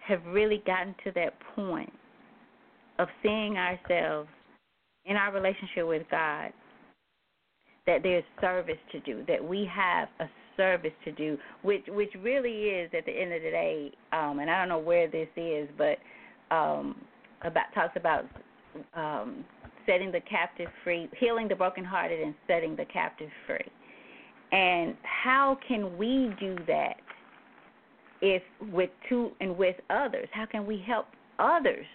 [0.07, 1.93] have really gotten to that point
[2.99, 4.29] of seeing ourselves
[5.05, 6.51] in our relationship with God
[7.87, 10.25] that there's service to do, that we have a
[10.57, 14.49] service to do, which which really is at the end of the day, um, and
[14.49, 15.97] I don't know where this is, but
[16.55, 17.01] um,
[17.41, 18.25] about talks about
[18.93, 19.43] um,
[19.85, 23.71] setting the captive free, healing the brokenhearted, and setting the captive free.
[24.51, 26.95] And how can we do that
[28.21, 28.41] if
[28.71, 30.27] with two and with others?
[30.31, 31.05] How can we help
[31.37, 31.85] others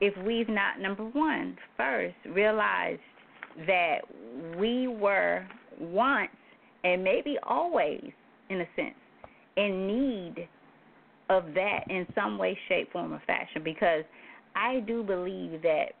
[0.00, 3.00] if we've not number one first realized
[3.66, 3.98] that
[4.56, 5.46] we were
[5.80, 6.30] once
[6.84, 8.10] and maybe always,
[8.50, 8.94] in a sense,
[9.56, 10.48] in need
[11.28, 13.62] of that in some way, shape, form, or fashion.
[13.64, 14.04] Because
[14.54, 15.92] I do believe that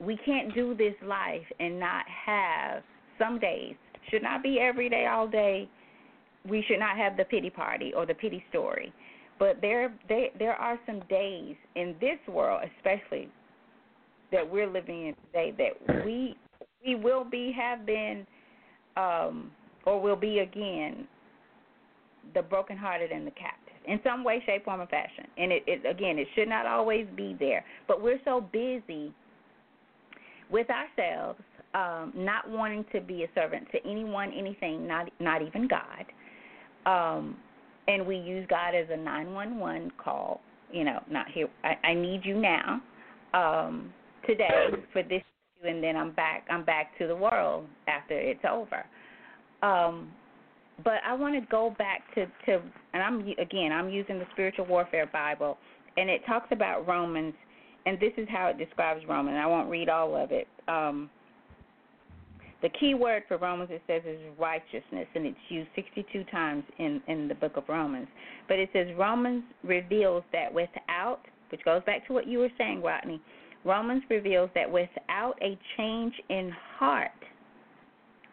[0.00, 2.82] we can't do this life and not have
[3.18, 3.74] some days,
[4.10, 5.68] should not be every day, all day.
[6.48, 8.92] We should not have the pity party or the pity story.
[9.38, 13.28] But there, there, there are some days in this world, especially
[14.30, 16.36] that we're living in today, that we
[16.84, 18.26] we will be, have been,
[18.98, 19.50] um,
[19.86, 21.08] or will be again,
[22.34, 25.26] the brokenhearted and the captive in some way, shape, form, or fashion.
[25.36, 27.64] And it, it again, it should not always be there.
[27.86, 29.12] But we're so busy
[30.50, 31.40] with ourselves,
[31.74, 36.06] um, not wanting to be a servant to anyone, anything, not not even God.
[36.86, 37.36] Um,
[37.88, 40.40] and we use God as a 911 call.
[40.72, 41.48] You know, not here.
[41.62, 42.80] I, I need you now,
[43.32, 43.92] um,
[44.26, 44.48] today
[44.92, 45.22] for this,
[45.64, 46.46] and then I'm back.
[46.50, 48.84] I'm back to the world after it's over.
[49.62, 50.10] Um,
[50.82, 52.62] but I want to go back to to,
[52.92, 55.58] and I'm again I'm using the Spiritual Warfare Bible,
[55.96, 57.34] and it talks about Romans,
[57.86, 59.36] and this is how it describes Romans.
[59.40, 60.48] I won't read all of it.
[60.66, 61.10] Um,
[62.64, 67.02] the key word for Romans it says is righteousness, and it's used 62 times in
[67.08, 68.08] in the book of Romans.
[68.48, 72.80] But it says Romans reveals that without, which goes back to what you were saying,
[72.82, 73.20] Rodney.
[73.66, 77.10] Romans reveals that without a change in heart,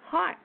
[0.06, 0.38] heart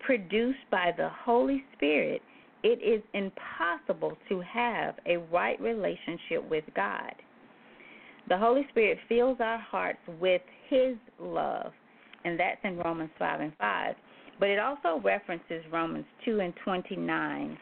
[0.00, 2.22] produced by the Holy Spirit,
[2.64, 7.14] it is impossible to have a right relationship with God.
[8.28, 11.72] The Holy Spirit fills our hearts with His love,
[12.24, 13.94] and that's in Romans 5 and 5.
[14.38, 17.58] But it also references Romans 2 and 29.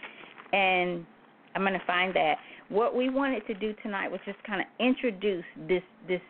[0.52, 1.06] And
[1.54, 2.36] I'm going to find that.
[2.68, 6.20] What we wanted to do tonight was just kind of introduce this this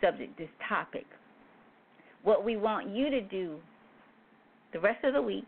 [0.00, 1.04] subject, this topic.
[2.22, 3.58] What we want you to do
[4.72, 5.46] the rest of the week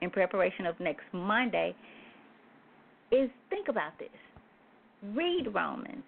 [0.00, 1.74] in preparation of next Monday
[3.10, 4.08] is think about this.
[5.14, 6.04] Read Romans.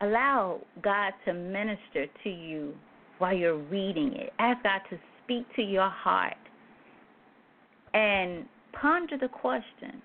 [0.00, 2.74] Allow God to minister to you
[3.18, 4.32] while you're reading it.
[4.38, 6.36] Ask God to speak to your heart.
[7.92, 10.02] And ponder the question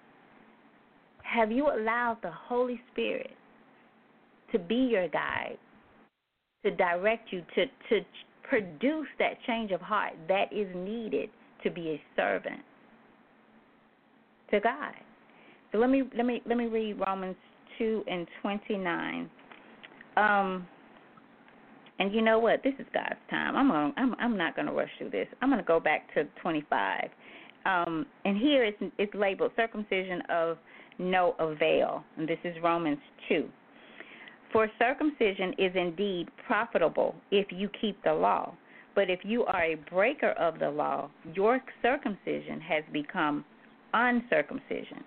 [1.23, 3.31] Have you allowed the Holy Spirit
[4.51, 5.57] to be your guide,
[6.63, 8.05] to direct you, to, to
[8.49, 11.29] produce that change of heart that is needed
[11.63, 12.61] to be a servant
[14.51, 14.93] to God.
[15.71, 17.35] So let me let me let me read Romans
[17.77, 19.29] two and twenty nine.
[20.17, 20.67] Um,
[21.99, 22.63] and you know what?
[22.63, 23.55] This is God's time.
[23.55, 25.27] I'm gonna, I'm I'm not going to rush through this.
[25.41, 27.09] I'm going to go back to 25.
[27.65, 30.57] Um, and here it's it's labeled circumcision of
[30.97, 32.03] no avail.
[32.17, 33.47] And this is Romans 2.
[34.51, 38.55] For circumcision is indeed profitable if you keep the law.
[38.95, 43.45] But if you are a breaker of the law, your circumcision has become
[43.93, 45.03] uncircumcision.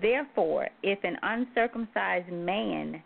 [0.00, 3.02] Therefore, if an uncircumcised man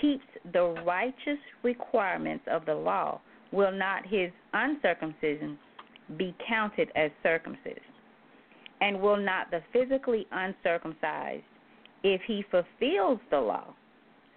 [0.00, 3.20] keeps the righteous requirements of the law,
[3.52, 5.58] will not his uncircumcision
[6.16, 7.82] be counted as circumcision?
[8.80, 11.44] And will not the physically uncircumcised,
[12.02, 13.74] if he fulfills the law,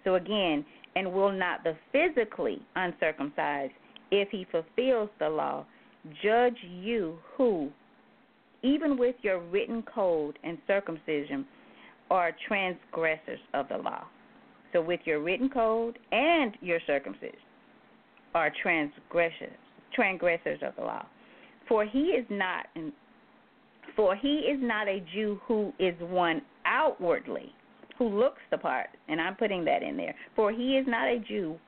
[0.04, 0.64] so again,
[0.96, 3.72] and will not the physically uncircumcised,
[4.10, 5.64] if he fulfills the law,
[6.22, 7.70] judge you who,
[8.62, 11.46] even with your written code and circumcision,
[12.10, 14.04] are transgressors of the law.
[14.72, 17.36] So with your written code and your circumcision
[18.34, 19.56] are transgressors
[19.94, 21.04] transgressors of the law.
[21.68, 22.66] For he is not
[23.96, 27.52] for he is not a Jew who is one outwardly,
[27.98, 30.14] who looks the part, and I'm putting that in there.
[30.36, 31.58] For he is not a Jew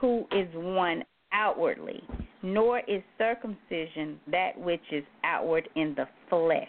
[0.00, 2.02] who is one outwardly,
[2.42, 6.66] nor is circumcision that which is outward in the flesh.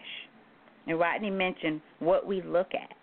[0.88, 2.95] And Rodney mentioned what we look at.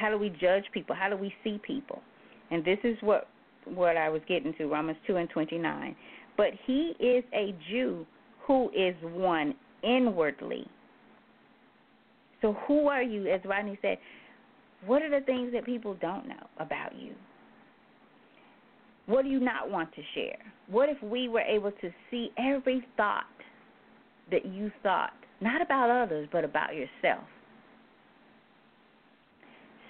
[0.00, 0.94] How do we judge people?
[0.94, 2.00] How do we see people?
[2.50, 3.28] And this is what
[3.66, 5.94] what I was getting to, Romans two and twenty nine.
[6.36, 8.06] But he is a Jew
[8.46, 10.66] who is one inwardly,
[12.42, 13.30] so, who are you?
[13.30, 13.98] As Rodney said,
[14.86, 17.14] what are the things that people don't know about you?
[19.06, 20.38] What do you not want to share?
[20.68, 23.24] What if we were able to see every thought
[24.30, 27.24] that you thought, not about others, but about yourself?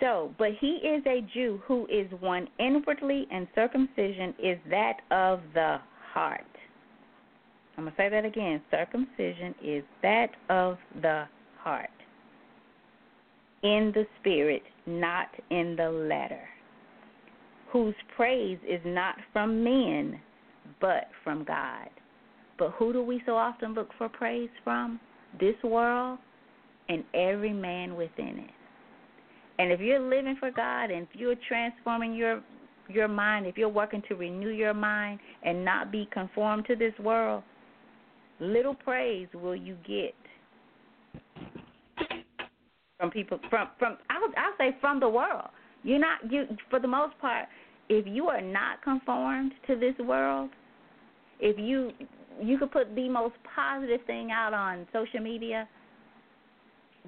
[0.01, 5.41] So, but he is a Jew who is one inwardly, and circumcision is that of
[5.55, 5.79] the
[6.13, 6.41] heart.
[7.77, 8.63] I'm going to say that again.
[8.71, 11.25] Circumcision is that of the
[11.59, 11.91] heart
[13.63, 16.49] in the spirit, not in the letter,
[17.71, 20.19] whose praise is not from men,
[20.81, 21.89] but from God.
[22.59, 24.99] But who do we so often look for praise from?
[25.39, 26.19] This world
[26.89, 28.51] and every man within it.
[29.61, 32.43] And if you're living for God and if you're transforming your
[32.89, 36.95] your mind, if you're working to renew your mind and not be conformed to this
[36.99, 37.43] world,
[38.41, 40.15] little praise will you get
[42.99, 45.51] from people from from I'll I'll say from the world.
[45.83, 47.47] You're not you for the most part.
[47.91, 50.49] If you are not conformed to this world,
[51.39, 51.91] if you
[52.41, 55.69] you could put the most positive thing out on social media,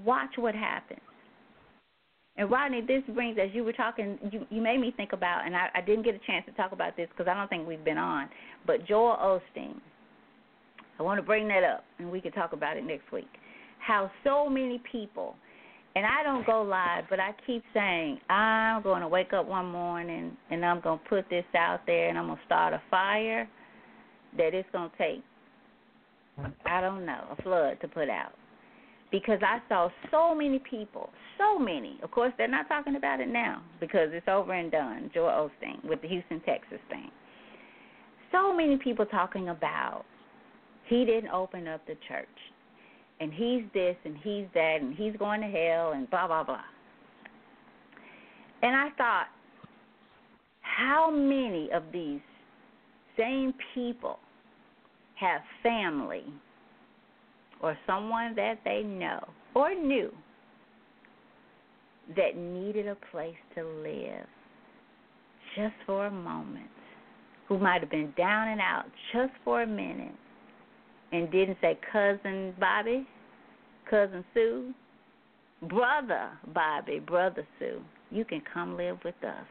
[0.04, 1.00] watch what happens.
[2.36, 5.54] And Rodney, this brings, as you were talking, you, you made me think about, and
[5.54, 7.84] I, I didn't get a chance to talk about this because I don't think we've
[7.84, 8.28] been on,
[8.66, 9.74] but Joel Osteen.
[10.98, 13.28] I want to bring that up, and we could talk about it next week.
[13.80, 15.34] How so many people,
[15.94, 19.66] and I don't go live, but I keep saying, I'm going to wake up one
[19.66, 22.80] morning and I'm going to put this out there and I'm going to start a
[22.90, 23.48] fire
[24.38, 25.22] that it's going to take,
[26.64, 28.32] I don't know, a flood to put out
[29.12, 32.00] because I saw so many people, so many.
[32.02, 35.10] Of course, they're not talking about it now because it's over and done.
[35.14, 37.10] Joel Osteen with the Houston, Texas thing.
[38.32, 40.04] So many people talking about
[40.88, 42.26] he didn't open up the church,
[43.20, 46.64] and he's this and he's that, and he's going to hell, and blah blah blah.
[48.62, 49.26] And I thought,
[50.62, 52.20] how many of these
[53.18, 54.18] same people
[55.16, 56.24] have family
[57.62, 59.20] or someone that they know
[59.54, 60.10] or knew
[62.16, 64.26] that needed a place to live
[65.56, 66.66] just for a moment,
[67.46, 70.14] who might have been down and out just for a minute
[71.12, 73.06] and didn't say, Cousin Bobby,
[73.88, 74.72] Cousin Sue,
[75.68, 79.44] Brother Bobby, Brother Sue, you can come live with us.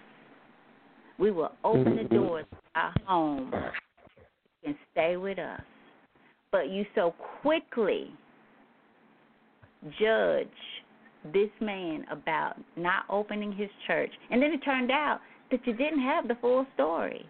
[1.18, 2.16] We will open the mm-hmm.
[2.16, 3.54] doors of our home
[4.66, 5.62] and stay with us
[6.52, 8.12] but you so quickly
[10.00, 10.48] judge
[11.34, 14.12] this man about not opening his church.
[14.30, 15.20] And then it turned out
[15.52, 17.26] that you didn't have the full story.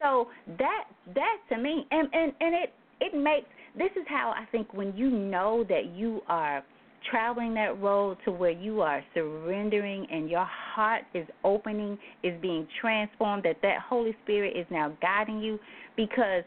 [0.00, 0.28] So
[0.58, 0.84] that
[1.14, 4.96] that to me and, and, and it it makes this is how I think when
[4.96, 6.62] you know that you are
[7.10, 12.66] traveling that road to where you are surrendering and your heart is opening, is being
[12.80, 15.58] transformed, that that Holy Spirit is now guiding you.
[15.96, 16.44] Because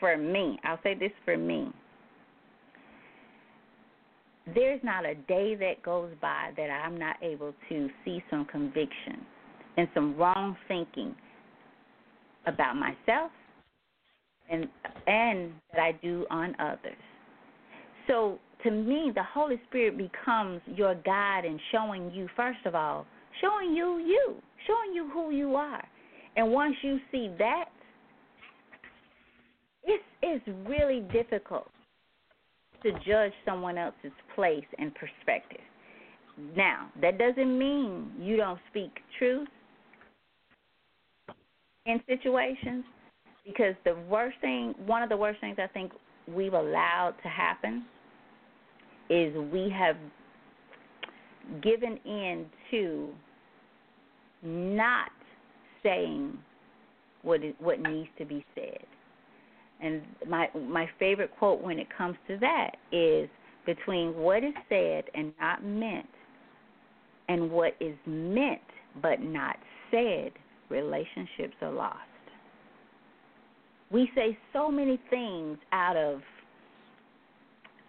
[0.00, 1.72] for me, I'll say this for me,
[4.54, 9.24] there's not a day that goes by that I'm not able to see some conviction
[9.76, 11.14] and some wrong thinking
[12.46, 13.30] about myself
[14.50, 14.68] and
[15.06, 16.96] and that I do on others.
[18.06, 23.06] So to me, the Holy Spirit becomes your guide in showing you, first of all,
[23.40, 24.34] showing you you,
[24.66, 25.84] showing you who you are.
[26.36, 27.66] And once you see that,
[29.84, 31.68] it's it's really difficult
[32.82, 35.60] to judge someone else's place and perspective.
[36.56, 39.48] Now, that doesn't mean you don't speak truth
[41.86, 42.84] in situations
[43.46, 45.92] because the worst thing, one of the worst things I think
[46.26, 47.84] we've allowed to happen
[49.10, 49.96] is we have
[51.62, 53.08] given in to
[54.42, 55.10] not
[55.82, 56.38] saying
[57.22, 58.84] what is, what needs to be said.
[59.80, 63.28] And my my favorite quote when it comes to that is
[63.66, 66.06] between what is said and not meant
[67.28, 68.60] and what is meant
[69.02, 69.56] but not
[69.90, 70.32] said,
[70.68, 71.98] relationships are lost.
[73.90, 76.20] We say so many things out of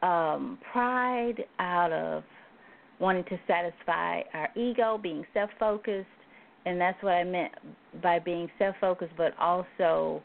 [0.06, 2.24] um, pride, out of
[3.00, 6.08] wanting to satisfy our ego, being self focused,
[6.66, 7.52] and that's what I meant
[8.04, 10.22] by being self focused, but also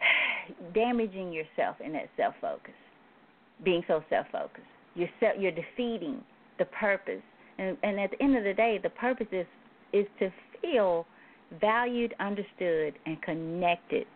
[0.74, 2.74] damaging yourself in that self focus,
[3.64, 4.66] being so self focused.
[4.94, 6.20] You're se- you're defeating
[6.58, 7.22] the purpose,
[7.58, 9.46] and and at the end of the day, the purpose is
[9.92, 10.30] is to
[10.60, 11.06] feel
[11.60, 14.06] valued, understood, and connected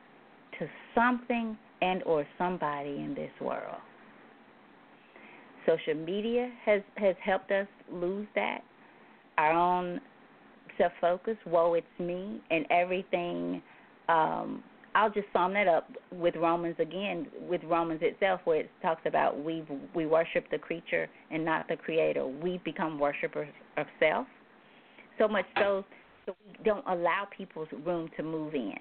[0.58, 3.78] to something and or somebody in this world.
[5.68, 8.60] Social media has has helped us lose that.
[9.36, 10.00] Our own
[10.78, 13.62] self focus, woe it's me, and everything.
[14.08, 14.62] Um,
[14.94, 19.42] I'll just sum that up with Romans again, with Romans itself, where it talks about
[19.42, 19.64] we
[19.94, 22.26] we worship the creature and not the creator.
[22.26, 24.26] We become worshipers of self,
[25.18, 25.84] so much so
[26.24, 28.78] so we don't allow people's room to move in.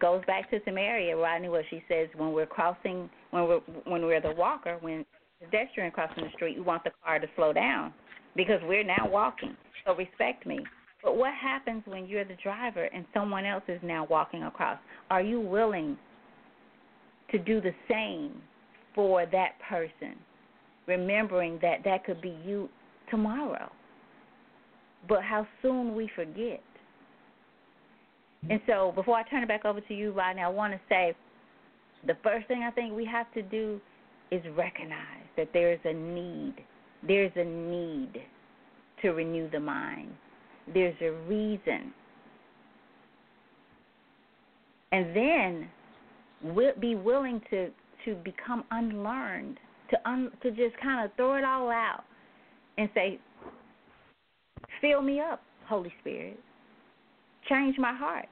[0.00, 4.20] Goes back to Samaria, Rodney, where she says when we're crossing, when we're when we're
[4.20, 5.04] the walker, when
[5.40, 7.92] pedestrian crossing the street, we want the car to slow down
[8.34, 9.56] because we're now walking.
[9.84, 10.60] So respect me.
[11.02, 14.78] But what happens when you're the driver and someone else is now walking across?
[15.10, 15.96] Are you willing
[17.30, 18.32] to do the same
[18.94, 20.16] for that person,
[20.86, 22.68] remembering that that could be you
[23.10, 23.70] tomorrow?
[25.08, 26.62] But how soon we forget.
[28.48, 31.14] And so, before I turn it back over to you, Rodney, I want to say
[32.06, 33.80] the first thing I think we have to do
[34.30, 36.54] is recognize that there is a need.
[37.06, 38.22] There's a need
[39.02, 40.10] to renew the mind.
[40.72, 41.92] There's a reason.
[44.92, 45.68] And then
[46.42, 47.70] we'll be willing to
[48.04, 49.58] to become unlearned,
[49.90, 52.04] to un, to just kind of throw it all out
[52.78, 53.18] and say,
[54.80, 56.38] "Fill me up, Holy Spirit.
[57.48, 58.26] Change my heart.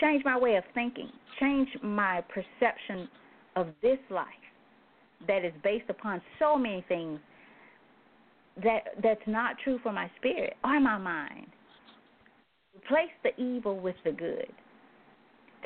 [0.00, 1.10] Change my way of thinking.
[1.38, 3.08] Change my perception
[3.56, 4.26] of this life
[5.26, 7.18] that is based upon so many things
[8.62, 11.46] that that's not true for my spirit or my mind.
[12.74, 14.50] Replace the evil with the good.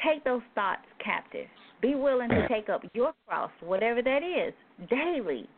[0.05, 1.47] Take those thoughts captive.
[1.81, 4.55] Be willing to take up your cross, whatever that is,
[4.89, 5.49] daily.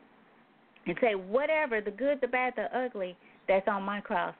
[0.86, 4.34] And say, whatever, the good, the bad, the ugly, that's on my cross,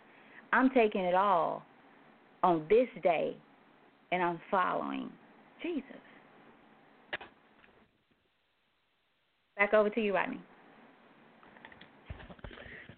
[0.53, 1.63] I'm taking it all
[2.43, 3.37] on this day
[4.13, 5.11] and I'm following
[5.63, 5.83] Jesus.
[9.59, 10.41] Back over to you, Rodney.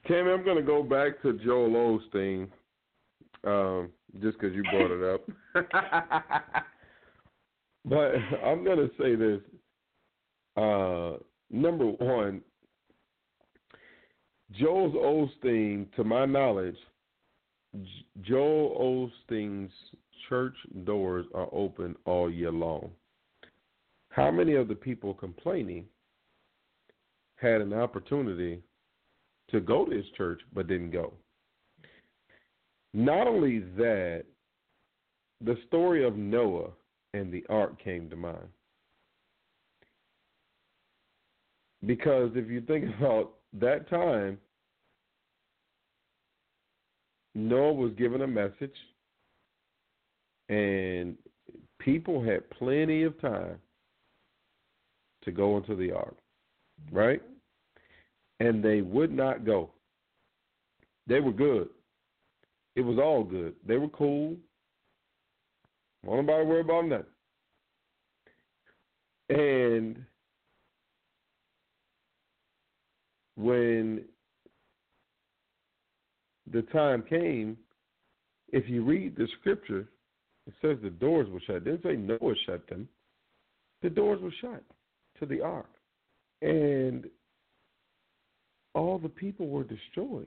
[0.07, 2.49] Tammy, I'm going to go back to Joel Osteen,
[3.45, 3.89] um,
[4.21, 5.23] just because you brought it up.
[7.87, 8.13] but
[8.45, 9.41] I'm going to say this.
[10.57, 11.17] Uh,
[11.51, 12.43] number one,
[14.53, 14.93] Joel
[15.43, 16.77] Osteen, to my knowledge,
[17.75, 17.89] J-
[18.23, 19.73] Joel Osteen's
[20.29, 22.91] church doors are open all year long.
[24.11, 25.87] How many of the people complaining
[27.41, 28.63] had an opportunity
[29.51, 31.13] to go to his church but didn't go?
[32.93, 34.25] Not only that,
[35.45, 36.71] the story of Noah
[37.15, 38.49] and the ark came to mind.
[41.87, 44.39] Because if you think about that time,
[47.35, 48.75] Noah was given a message,
[50.49, 51.17] and
[51.79, 53.57] people had plenty of time
[55.23, 56.17] to go into the ark,
[56.91, 57.23] right?
[58.41, 59.71] And they would not go.
[61.07, 61.69] They were good.
[62.77, 63.55] It was all good.
[63.67, 64.37] They were cool.
[66.05, 67.05] Won't nobody worry about nothing.
[69.29, 70.05] And
[73.37, 74.05] when
[76.51, 77.57] the time came,
[78.53, 79.89] if you read the scripture,
[80.47, 81.57] it says the doors were shut.
[81.57, 82.89] It didn't say Noah shut them.
[83.83, 84.63] The doors were shut
[85.21, 85.71] to the ark.
[86.43, 87.07] And
[88.75, 90.27] all the people were destroyed.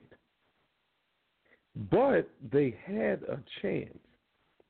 [1.90, 3.98] But they had a chance.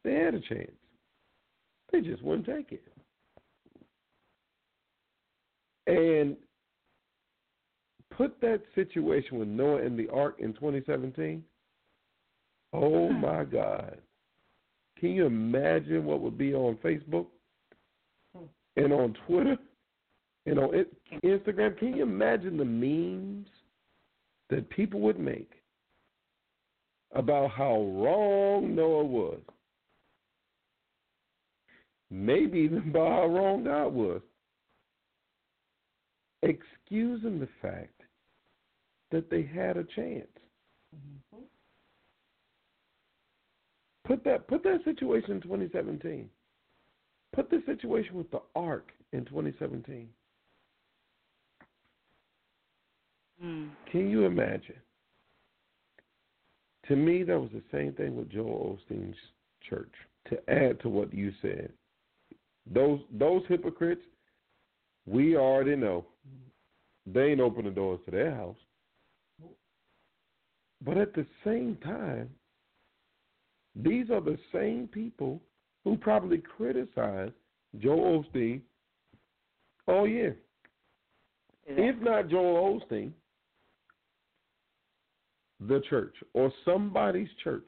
[0.04, 0.70] They had a chance.
[1.92, 2.82] They just wouldn't take it.
[5.86, 6.36] And
[8.16, 11.44] put that situation with Noah and the ark in 2017.
[12.72, 13.20] Oh hmm.
[13.20, 13.98] my God.
[14.98, 17.26] Can you imagine what would be on Facebook
[18.34, 18.44] hmm.
[18.76, 19.58] and on Twitter
[20.46, 20.86] and on
[21.22, 21.78] Instagram?
[21.78, 23.46] Can you imagine the memes
[24.54, 25.50] that people would make
[27.12, 29.40] about how wrong Noah was?
[32.08, 34.20] Maybe even about how wrong God was.
[36.44, 38.00] Excusing the fact
[39.10, 40.28] that they had a chance.
[40.94, 41.42] Mm-hmm.
[44.04, 46.28] Put that put that situation in 2017.
[47.34, 50.08] Put the situation with the ark in 2017.
[53.42, 53.70] Mm.
[53.90, 54.76] Can you imagine?
[56.88, 59.16] To me, that was the same thing with Joel Osteen's
[59.68, 59.92] church.
[60.30, 61.70] To add to what you said,
[62.72, 64.00] those those hypocrites,
[65.06, 66.06] we already know
[67.06, 68.56] they ain't open the doors to their house.
[70.82, 72.30] But at the same time,
[73.76, 75.40] these are the same people
[75.84, 77.32] who probably criticize
[77.78, 78.60] Joel Osteen
[79.86, 80.36] all year.
[81.66, 83.12] If not Joel Osteen,
[85.68, 87.66] the church or somebody's church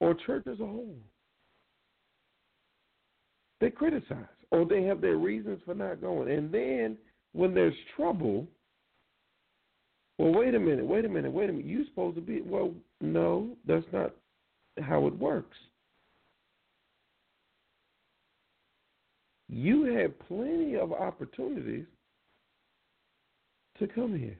[0.00, 0.96] or church as a whole.
[3.60, 6.30] They criticize or they have their reasons for not going.
[6.30, 6.96] And then
[7.32, 8.46] when there's trouble,
[10.18, 11.66] well, wait a minute, wait a minute, wait a minute.
[11.66, 14.14] You're supposed to be, well, no, that's not
[14.80, 15.56] how it works.
[19.48, 21.86] You had plenty of opportunities
[23.78, 24.38] to come here.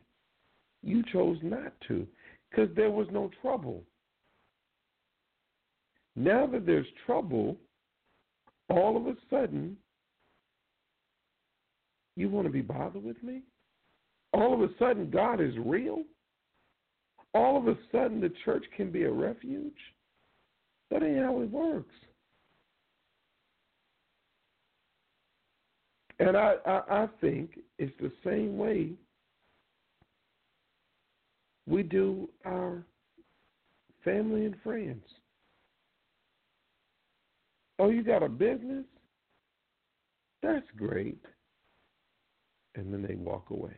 [0.83, 2.07] You chose not to
[2.51, 3.83] because there was no trouble.
[6.17, 7.57] Now that there's trouble,
[8.69, 9.77] all of a sudden,
[12.17, 13.43] you want to be bothered with me?
[14.33, 16.03] All of a sudden, God is real?
[17.35, 19.73] All of a sudden, the church can be a refuge?
[20.91, 21.95] That ain't how it works.
[26.19, 28.93] And I, I, I think it's the same way
[31.69, 32.83] we do our
[34.05, 35.05] family and friends.
[37.79, 38.85] Oh, you got a business?
[40.43, 41.21] That's great.
[42.75, 43.77] And then they walk away.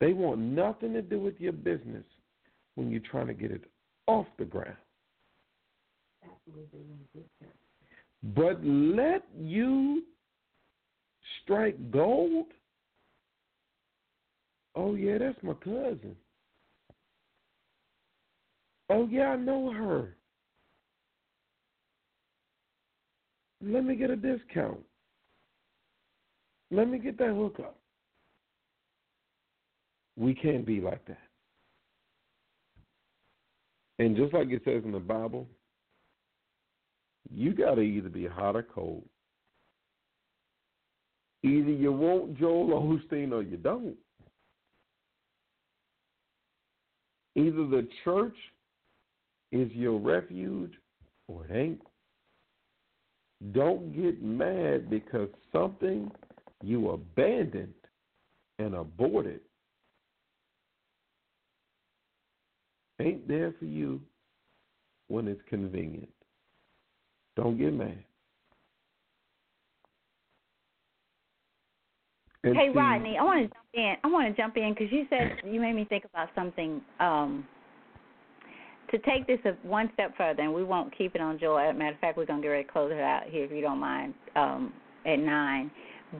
[0.00, 2.04] They want nothing to do with your business
[2.74, 3.64] when you're trying to get it
[4.06, 4.76] off the ground.
[8.34, 10.02] But let you
[11.42, 12.46] strike gold.
[14.74, 16.16] Oh, yeah, that's my cousin.
[18.90, 20.16] Oh, yeah, I know her.
[23.62, 24.78] Let me get a discount.
[26.70, 27.76] Let me get that hookup.
[30.16, 31.18] We can't be like that.
[33.98, 35.46] And just like it says in the Bible,
[37.30, 39.04] you got to either be hot or cold.
[41.42, 43.96] Either you want Joel Osteen or you don't.
[47.36, 48.34] Either the church
[49.52, 50.72] is your refuge
[51.28, 51.80] or it ain't.
[53.52, 56.10] Don't get mad because something
[56.62, 57.72] you abandoned
[58.58, 59.40] and aborted
[63.00, 64.00] ain't there for you
[65.06, 66.08] when it's convenient.
[67.36, 68.02] Don't get mad.
[72.44, 73.94] And hey see- Rodney, I want to jump in.
[74.02, 76.80] I want to jump in because you said you made me think about something.
[77.00, 77.46] Um,
[78.90, 81.58] to take this one step further, and we won't keep it on Joel.
[81.58, 83.50] As a matter of fact, we're gonna get ready to close it out here if
[83.50, 84.72] you don't mind um,
[85.06, 85.70] at nine.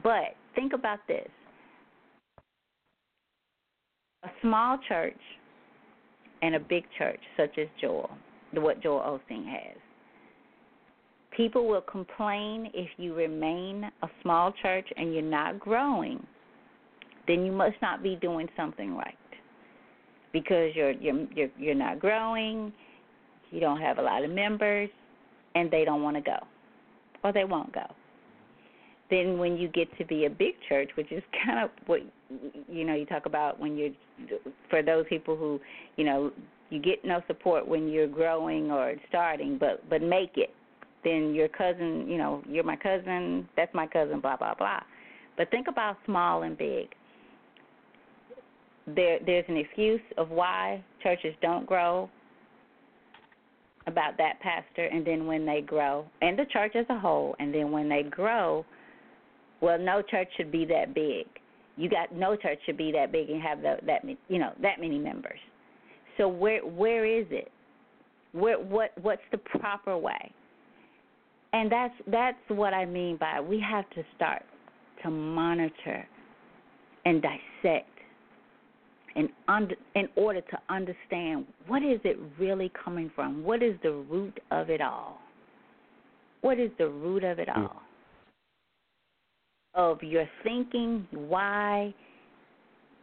[0.03, 1.27] But think about this:
[4.23, 5.19] a small church
[6.41, 8.09] and a big church, such as Joel,
[8.53, 9.77] what Joel Osteen has.
[11.35, 16.25] People will complain if you remain a small church and you're not growing,
[17.27, 19.15] then you must not be doing something right.
[20.31, 22.71] Because you're you're you're, you're not growing,
[23.51, 24.89] you don't have a lot of members,
[25.55, 26.37] and they don't want to go,
[27.23, 27.85] or they won't go.
[29.09, 32.01] Then when you get to be a big church, which is kind of what
[32.67, 33.91] you know you talk about when you're
[34.69, 35.59] for those people who
[35.95, 36.31] you know
[36.69, 40.53] you get no support when you're growing or starting, but but make it
[41.03, 44.81] then your cousin, you know, you're my cousin, that's my cousin, blah blah blah.
[45.37, 46.89] But think about small and big.
[48.95, 52.09] There there's an excuse of why churches don't grow
[53.87, 57.53] about that pastor and then when they grow and the church as a whole and
[57.53, 58.63] then when they grow
[59.61, 61.25] well no church should be that big.
[61.75, 64.79] You got no church should be that big and have the, that you know that
[64.79, 65.39] many members.
[66.17, 67.51] So where where is it?
[68.33, 70.31] Where what what's the proper way?
[71.53, 74.43] And that's that's what I mean by we have to start
[75.03, 76.05] to monitor
[77.05, 77.98] and dissect
[79.15, 83.43] and under, in order to understand what is it really coming from?
[83.43, 85.19] What is the root of it all?
[86.41, 87.57] What is the root of it mm.
[87.57, 87.81] all?
[89.75, 91.93] Of your thinking, why,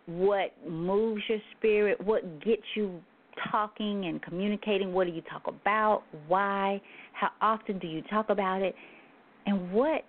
[0.07, 3.01] what moves your spirit, what gets you
[3.51, 6.81] talking and communicating, what do you talk about, why,
[7.13, 8.75] how often do you talk about it,
[9.47, 10.03] and what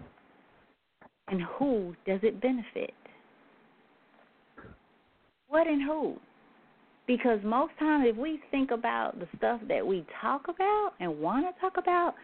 [1.29, 2.93] and who does it benefit?
[5.49, 6.15] What and who?
[7.07, 11.45] Because most times, if we think about the stuff that we talk about and want
[11.45, 12.15] to talk about,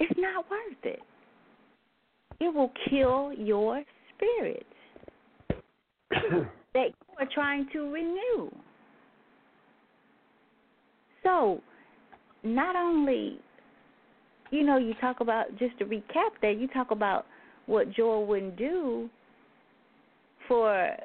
[0.00, 1.00] it's not worth it.
[2.40, 3.82] It will kill your
[4.16, 4.66] spirit
[6.74, 8.50] that you are trying to renew.
[11.22, 11.60] So,
[12.42, 13.38] not only,
[14.50, 17.26] you know, you talk about, just to recap that, you talk about
[17.66, 19.08] what Joel wouldn't do
[20.48, 20.96] for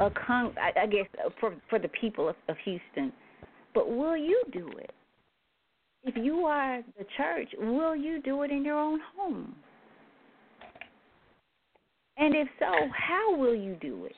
[0.00, 3.12] a con I, I guess uh, for for the people of, of Houston.
[3.74, 4.92] But will you do it?
[6.02, 9.54] If you are the church, will you do it in your own home?
[12.16, 14.16] And if so, how will you do it?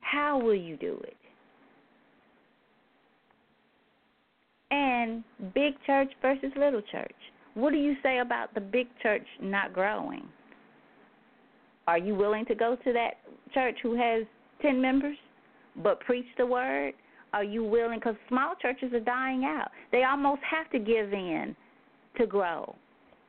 [0.00, 1.16] How will you do it?
[4.70, 5.24] And
[5.54, 7.14] big church versus little church.
[7.54, 10.28] What do you say about the big church not growing?
[11.88, 13.14] Are you willing to go to that
[13.54, 14.24] church who has
[14.60, 15.16] 10 members
[15.82, 16.92] but preach the word?
[17.32, 17.98] Are you willing?
[17.98, 19.70] Because small churches are dying out.
[19.90, 21.56] They almost have to give in
[22.18, 22.76] to grow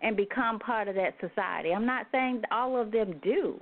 [0.02, 1.72] and become part of that society.
[1.72, 3.62] I'm not saying all of them do,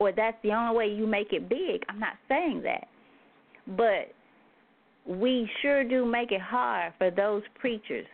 [0.00, 1.84] or that's the only way you make it big.
[1.88, 2.88] I'm not saying that.
[3.76, 4.12] But
[5.06, 8.06] we sure do make it hard for those preachers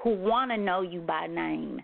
[0.00, 1.80] who want to know you by name,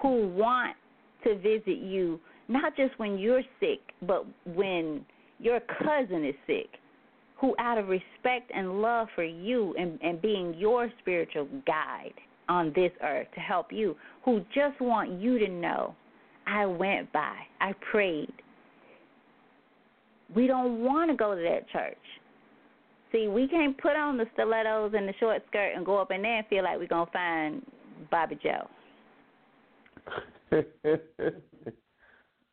[0.00, 0.76] who want
[1.24, 5.04] to visit you not just when you're sick, but when
[5.38, 6.68] your cousin is sick,
[7.40, 12.14] who out of respect and love for you and, and being your spiritual guide
[12.48, 15.94] on this earth to help you, who just want you to know,
[16.46, 18.32] I went by, I prayed.
[20.34, 21.96] We don't want to go to that church.
[23.12, 26.22] See, we can't put on the stilettos and the short skirt and go up in
[26.22, 27.62] there and feel like we're going to find
[28.10, 28.68] Bobby Joe.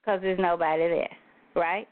[0.04, 1.18] Because there's nobody there,
[1.56, 1.88] right?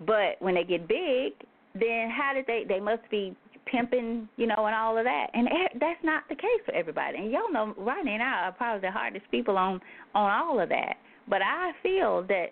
[0.00, 1.32] But when they get big,
[1.74, 2.64] then how did they?
[2.68, 3.34] They must be
[3.66, 5.28] pimping, you know, and all of that.
[5.32, 5.48] And
[5.80, 7.18] that's not the case for everybody.
[7.18, 9.80] And y'all know, Rodney and I are probably the hardest people on
[10.14, 10.96] on all of that.
[11.28, 12.48] But I feel that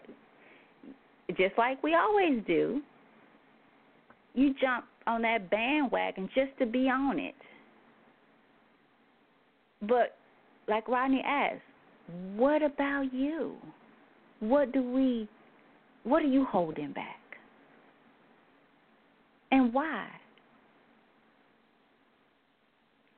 [1.36, 2.80] just like we always do,
[4.34, 7.34] you jump on that bandwagon just to be on it.
[9.82, 10.16] But
[10.68, 11.62] like Rodney asked,
[12.36, 13.56] what about you?
[14.40, 15.28] What do we
[16.04, 17.20] what are you holding back?
[19.52, 20.08] And why?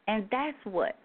[0.08, 0.96] And that's what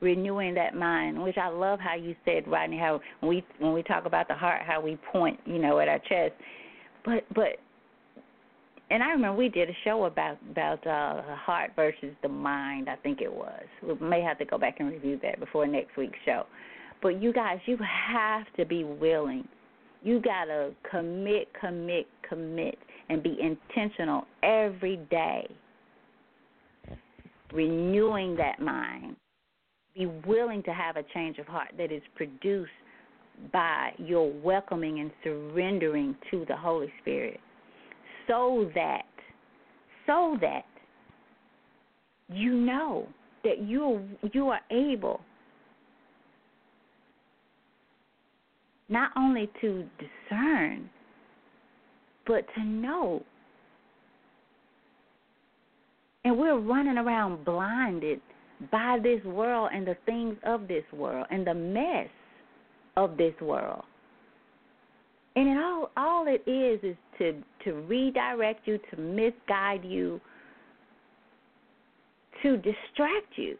[0.00, 4.04] renewing that mind, which I love how you said, Rodney, how we when we talk
[4.04, 6.32] about the heart, how we point, you know, at our chest.
[7.04, 7.58] But but
[8.90, 12.90] and I remember we did a show about about uh, the heart versus the mind.
[12.90, 13.62] I think it was.
[13.82, 16.44] We may have to go back and review that before next week's show.
[17.00, 19.48] But you guys, you have to be willing.
[20.02, 22.78] You gotta commit, commit, commit,
[23.08, 25.46] and be intentional every day.
[27.52, 29.16] Renewing that mind.
[29.94, 32.70] Be willing to have a change of heart that is produced
[33.52, 37.40] by your welcoming and surrendering to the Holy Spirit
[38.26, 39.02] so that
[40.06, 40.64] so that
[42.28, 43.06] you know
[43.44, 45.20] that you you are able
[48.92, 50.88] not only to discern
[52.26, 53.22] but to know
[56.24, 58.20] and we're running around blinded
[58.70, 62.08] by this world and the things of this world and the mess
[62.96, 63.82] of this world
[65.34, 70.20] and it all all it is is to to redirect you, to misguide you,
[72.42, 73.56] to distract you.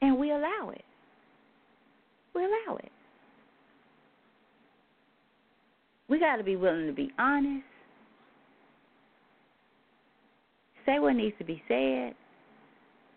[0.00, 0.84] And we allow it.
[2.38, 2.92] We allow it.
[6.08, 7.64] We got to be willing to be honest,
[10.86, 12.14] say what needs to be said,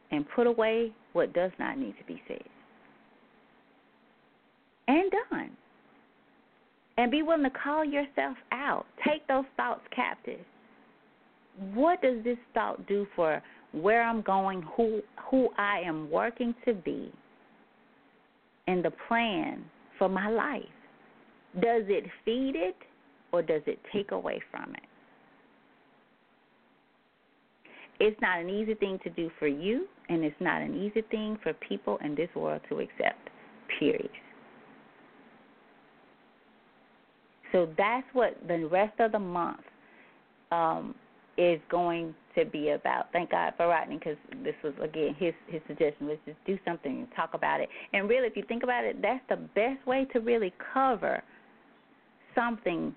[0.10, 2.42] and put away what does not need to be said
[4.88, 5.52] and done.
[6.98, 8.88] And be willing to call yourself out.
[9.08, 10.40] Take those thoughts captive.
[11.76, 13.42] What does this thought do for
[13.72, 17.12] where I'm going, who who I am working to be,
[18.68, 19.64] and the plan
[19.98, 20.64] for my life?
[21.56, 22.76] Does it feed it
[23.32, 24.84] or does it take away from it?
[28.00, 31.38] It's not an easy thing to do for you, and it's not an easy thing
[31.44, 33.30] for people in this world to accept,
[33.80, 34.10] period.
[37.52, 39.60] So that's what the rest of the month
[40.52, 40.96] um,
[41.42, 43.12] is going to be about.
[43.12, 47.00] Thank God for Rodney because this was again his his suggestion was just do something
[47.00, 47.70] and talk about it.
[47.94, 51.24] And really, if you think about it, that's the best way to really cover
[52.36, 52.94] something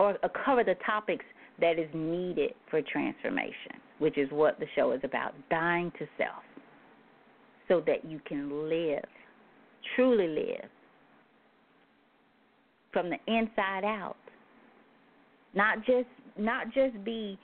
[0.00, 1.24] or cover the topics
[1.60, 6.42] that is needed for transformation, which is what the show is about: dying to self,
[7.68, 9.04] so that you can live,
[9.94, 10.68] truly live
[12.92, 14.16] from the inside out.
[15.54, 17.38] Not just not just be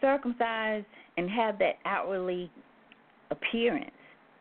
[0.00, 2.50] circumcised and have that outwardly
[3.30, 3.90] appearance.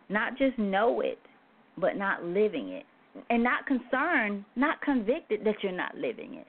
[0.10, 1.20] Not just know it,
[1.78, 2.84] but not living it.
[3.30, 6.48] And not concerned, not convicted that you're not living it.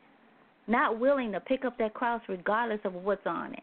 [0.66, 3.62] Not willing to pick up that cross regardless of what's on it.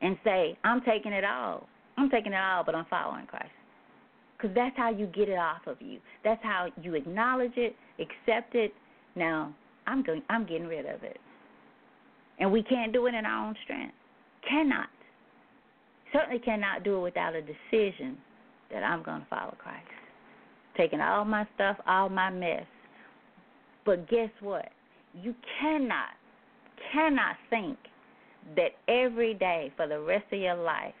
[0.00, 1.68] And say, I'm taking it all.
[1.98, 3.50] I'm taking it all, but I'm following Christ
[4.44, 5.98] because that's how you get it off of you.
[6.22, 8.72] That's how you acknowledge it, accept it.
[9.16, 9.54] Now
[9.86, 10.22] I'm going.
[10.30, 11.18] I'm getting rid of it,
[12.38, 13.94] and we can't do it in our own strength.
[14.48, 14.88] Cannot.
[16.12, 18.16] Certainly cannot do it without a decision
[18.70, 19.86] that I'm going to follow Christ.
[20.76, 22.64] Taking all my stuff, all my mess.
[23.84, 24.70] But guess what?
[25.22, 26.10] you cannot,
[26.92, 27.78] cannot think
[28.56, 30.94] that every day for the rest of your life,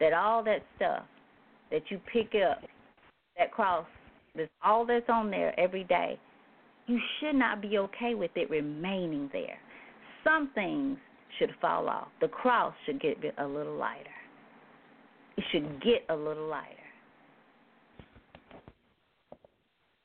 [0.00, 1.04] that all that stuff
[1.70, 2.62] that you pick up,
[3.38, 3.86] that cross,
[4.34, 6.18] that's all that's on there every day,
[6.90, 9.58] you should not be okay with it remaining there.
[10.24, 10.98] Some things
[11.38, 12.08] should fall off.
[12.20, 14.10] The cross should get a little lighter.
[15.36, 16.66] It should get a little lighter.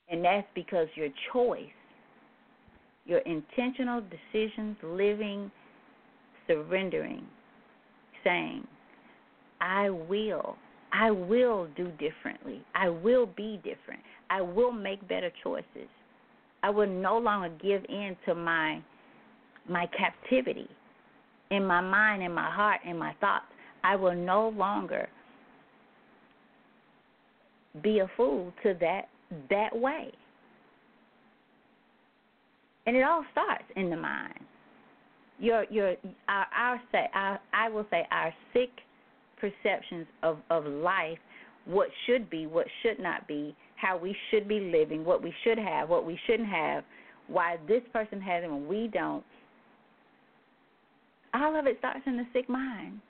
[0.08, 1.64] And that's because your choice,
[3.04, 5.50] your intentional decisions, living,
[6.46, 7.26] surrendering,
[8.22, 8.64] saying,
[9.60, 10.54] I will,
[10.92, 12.62] I will do differently.
[12.76, 14.02] I will be different.
[14.30, 15.88] I will make better choices.
[16.66, 18.82] I will no longer give in to my
[19.68, 20.68] my captivity
[21.52, 23.44] in my mind, in my heart, in my thoughts.
[23.84, 25.08] I will no longer
[27.82, 29.02] be a fool to that
[29.48, 30.10] that way.
[32.86, 34.40] And it all starts in the mind.
[35.38, 35.94] Your your
[36.28, 38.70] our, our say our, I will say our sick
[39.38, 41.18] perceptions of of life,
[41.64, 45.58] what should be, what should not be, how we should be living, what we should
[45.58, 46.84] have, what we shouldn't have,
[47.28, 49.24] why this person has it and we don't.
[51.34, 53.00] All of it starts in the sick mind.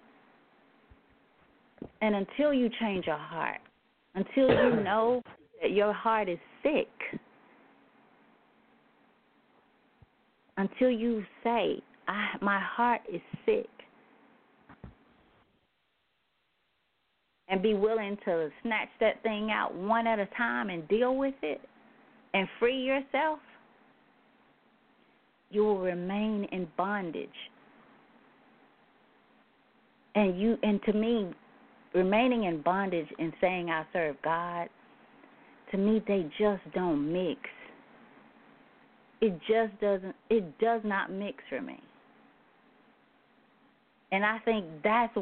[2.01, 3.61] And until you change your heart,
[4.15, 5.23] until you know
[5.63, 6.89] that your heart is sick,
[10.57, 13.69] until you say, I, my heart is sick,
[17.49, 21.35] and be willing to snatch that thing out one at a time and deal with
[21.43, 21.61] it
[22.35, 23.39] and free yourself,
[25.51, 27.29] you will remain in bondage.
[30.15, 31.31] And you and to me,
[31.95, 34.69] remaining in bondage and saying I serve God,
[35.71, 37.41] to me they just don't mix.
[39.21, 41.81] It just doesn't it does not mix for me.
[44.13, 45.17] And I think that's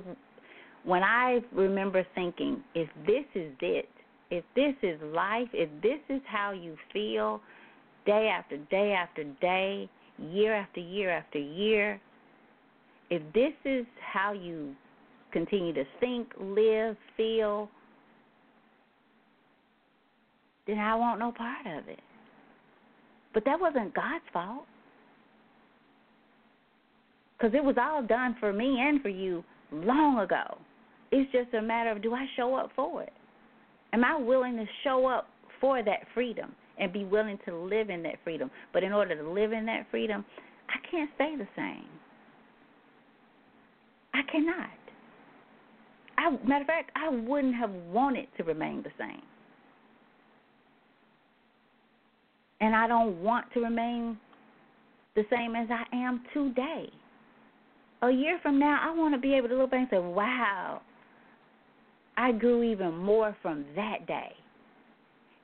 [0.85, 3.89] when I remember thinking, if this is it,
[4.31, 7.41] if this is life, if this is how you feel
[8.07, 12.01] day after day after day, year after year after year,
[13.11, 14.75] if this is how you
[15.33, 17.69] continue to think, live, feel,
[20.67, 22.01] then I want no part of it.
[23.33, 24.65] But that wasn't God's fault.
[27.37, 30.59] Because it was all done for me and for you long ago.
[31.17, 33.13] It's just a matter of do I show up for it?
[33.93, 35.29] Am I willing to show up
[35.61, 38.51] for that freedom and be willing to live in that freedom?
[38.73, 40.25] But in order to live in that freedom,
[40.69, 41.87] I can't stay the same.
[44.13, 44.71] I cannot.
[46.19, 49.23] I matter of fact, I wouldn't have wanted to remain the same.
[52.61, 54.19] And I don't want to remain
[55.15, 56.91] the same as I am today.
[58.03, 60.83] A year from now, I want to be able to look back and say, wow,
[62.17, 64.33] I grew even more from that day.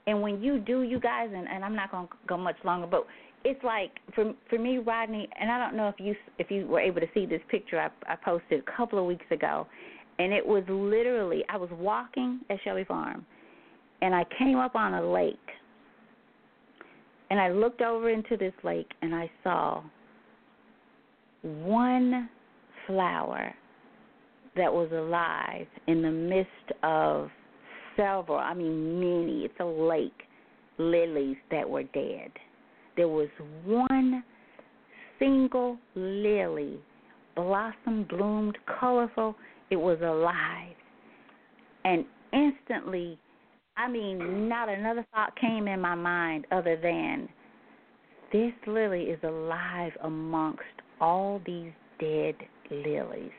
[0.07, 2.87] And when you do, you guys, and, and I'm not going to go much longer,
[2.87, 3.07] but
[3.45, 6.81] it's like for for me, Rodney, and I don't know if you if you were
[6.81, 9.67] able to see this picture I, I posted a couple of weeks ago,
[10.19, 13.25] and it was literally I was walking at Shelby Farm,
[14.03, 15.37] and I came up on a lake,
[17.31, 19.83] and I looked over into this lake, and I saw
[21.43, 22.29] one
[22.87, 23.55] flower
[24.57, 27.31] that was alive in the midst of
[27.97, 30.23] several, I mean, many, it's a lake,
[30.79, 32.31] lilies that were dead.
[32.97, 33.29] There was
[33.65, 34.25] one
[35.19, 36.81] single lily,
[37.37, 39.37] blossom bloomed, colorful,
[39.71, 40.75] it was alive.
[41.85, 43.19] And instantly,
[43.77, 47.29] I mean, not another thought came in my mind other than
[48.33, 50.63] this lily is alive amongst
[51.01, 52.35] all these dead
[52.71, 53.31] lilies.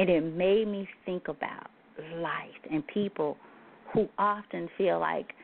[0.00, 1.68] And it made me think about
[2.16, 3.36] life and people
[3.92, 5.34] who often feel like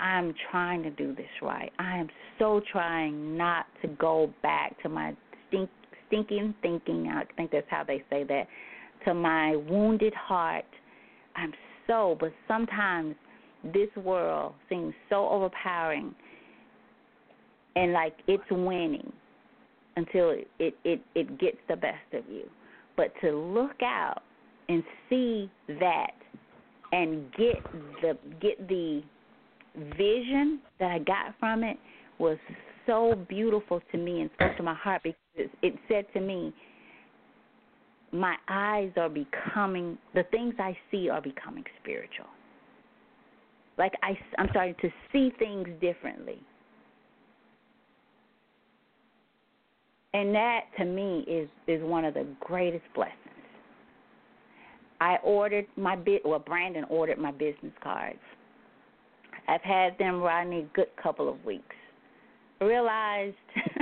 [0.00, 1.72] I'm trying to do this right.
[1.78, 5.16] I am so trying not to go back to my
[5.48, 5.70] stink,
[6.08, 7.08] stinking thinking.
[7.08, 8.48] I think that's how they say that.
[9.06, 10.66] To my wounded heart.
[11.34, 11.54] I'm
[11.86, 13.14] so, but sometimes
[13.72, 16.14] this world seems so overpowering
[17.76, 19.10] and like it's winning
[19.96, 22.46] until it, it, it, it gets the best of you
[23.02, 24.22] but to look out
[24.68, 25.50] and see
[25.80, 26.12] that
[26.92, 27.56] and get
[28.00, 29.02] the get the
[29.96, 31.78] vision that I got from it
[32.20, 32.38] was
[32.86, 36.54] so beautiful to me and spoke to my heart because it said to me,
[38.12, 42.26] my eyes are becoming the things I see are becoming spiritual.
[43.78, 46.38] Like I, I'm starting to see things differently.
[50.14, 53.16] And that to me is is one of the greatest blessings.
[55.00, 58.18] I ordered my bit well Brandon ordered my business cards.
[59.48, 61.74] I've had them riding a good couple of weeks.
[62.60, 63.36] I Realized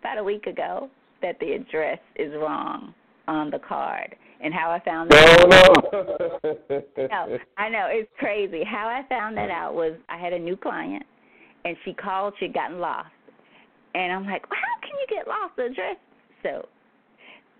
[0.00, 0.88] about a week ago
[1.20, 2.94] that the address is wrong
[3.28, 4.14] on the card.
[4.42, 7.08] And how I found that Oh out no.
[7.10, 8.62] no, I know it's crazy.
[8.64, 11.04] How I found that out was I had a new client,
[11.64, 12.34] and she called.
[12.38, 13.08] She'd gotten lost,
[13.96, 15.56] and I'm like, well, how can you get lost?
[15.56, 15.96] The address.
[16.42, 16.68] So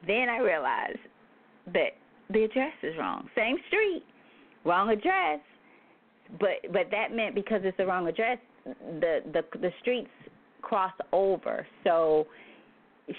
[0.07, 0.99] then I realized
[1.73, 1.97] that
[2.31, 3.29] the address is wrong.
[3.35, 4.05] Same street,
[4.65, 5.41] wrong address.
[6.39, 8.39] But but that meant because it's the wrong address,
[9.01, 10.11] the the the streets
[10.61, 11.67] cross over.
[11.85, 12.27] So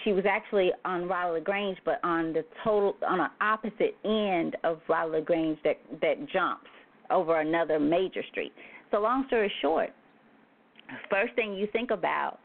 [0.03, 4.79] she was actually on Raleigh LaGrange, but on the total on an opposite end of
[4.87, 6.69] Raleigh LaGrange that that jumps
[7.09, 8.51] over another major street.
[8.91, 9.89] So long story short,
[11.09, 12.39] first thing you think about,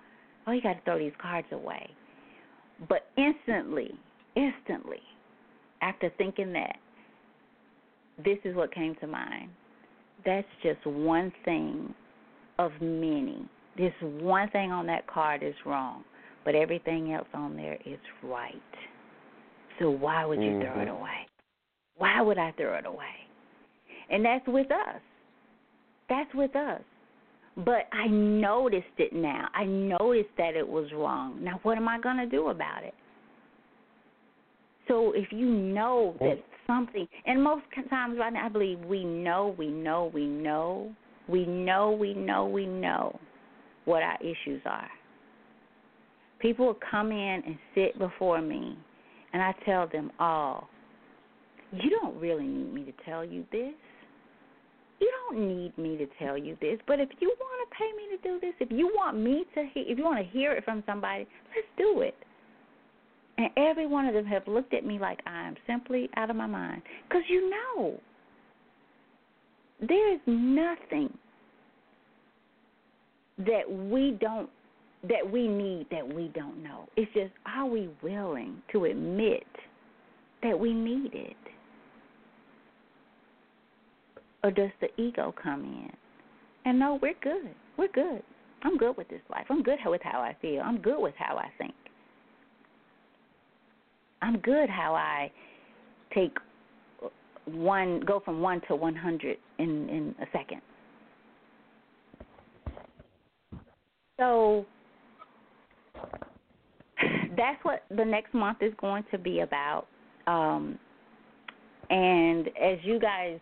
[0.47, 1.91] oh, you got to throw these cards away.
[2.89, 3.93] But instantly,
[4.35, 5.01] instantly,
[5.81, 6.77] after thinking that,
[8.25, 9.51] this is what came to mind.
[10.25, 11.95] That's just one thing
[12.59, 13.49] of many.
[13.77, 16.05] This one thing on that card is wrong
[16.45, 18.55] but everything else on there is right.
[19.79, 20.99] So why would you throw it Mhm.
[20.99, 21.29] away?
[21.97, 23.27] Why would I throw it away?
[24.09, 25.01] And that's with us.
[26.09, 26.83] That's with us.
[27.57, 29.49] But I noticed it now.
[29.55, 31.43] I noticed that it was wrong.
[31.43, 32.95] Now, what am I going to do about it?
[34.89, 39.55] So, if you know that something, and most times right now, I believe we know,
[39.59, 40.95] we know, we know,
[41.29, 43.19] we know, we know, we know
[43.85, 44.89] what our issues are.
[46.41, 48.77] People will come in and sit before me,
[49.33, 50.69] and I tell them all,
[51.73, 53.73] You don't really need me to tell you this.
[55.03, 58.17] You don't need me to tell you this, but if you want to pay me
[58.17, 60.85] to do this, if you want me to if you want to hear it from
[60.87, 61.27] somebody,
[61.57, 62.15] let's do it.
[63.37, 66.37] And every one of them have looked at me like I am simply out of
[66.37, 66.83] my mind.
[67.09, 67.99] Because you know,
[69.81, 71.13] there is nothing
[73.39, 74.49] that we don't
[75.09, 76.89] that we need that we don't know.
[76.97, 79.43] It's just are we willing to admit
[80.45, 81.37] that we need it?
[84.45, 85.91] Or does the ego come in?
[86.65, 87.55] And no, we're good.
[87.77, 88.23] We're good.
[88.65, 89.47] I'm good with this life.
[89.51, 90.63] I'm good with how I feel.
[90.63, 91.75] I'm good with how I think.
[94.21, 95.31] I'm good how I
[96.15, 96.37] take
[97.47, 100.61] one go from one to one hundred in in a second.
[104.21, 104.65] So
[107.37, 109.87] that's what the next month is going to be about.
[110.29, 110.79] Um,
[111.91, 113.41] and as you guys,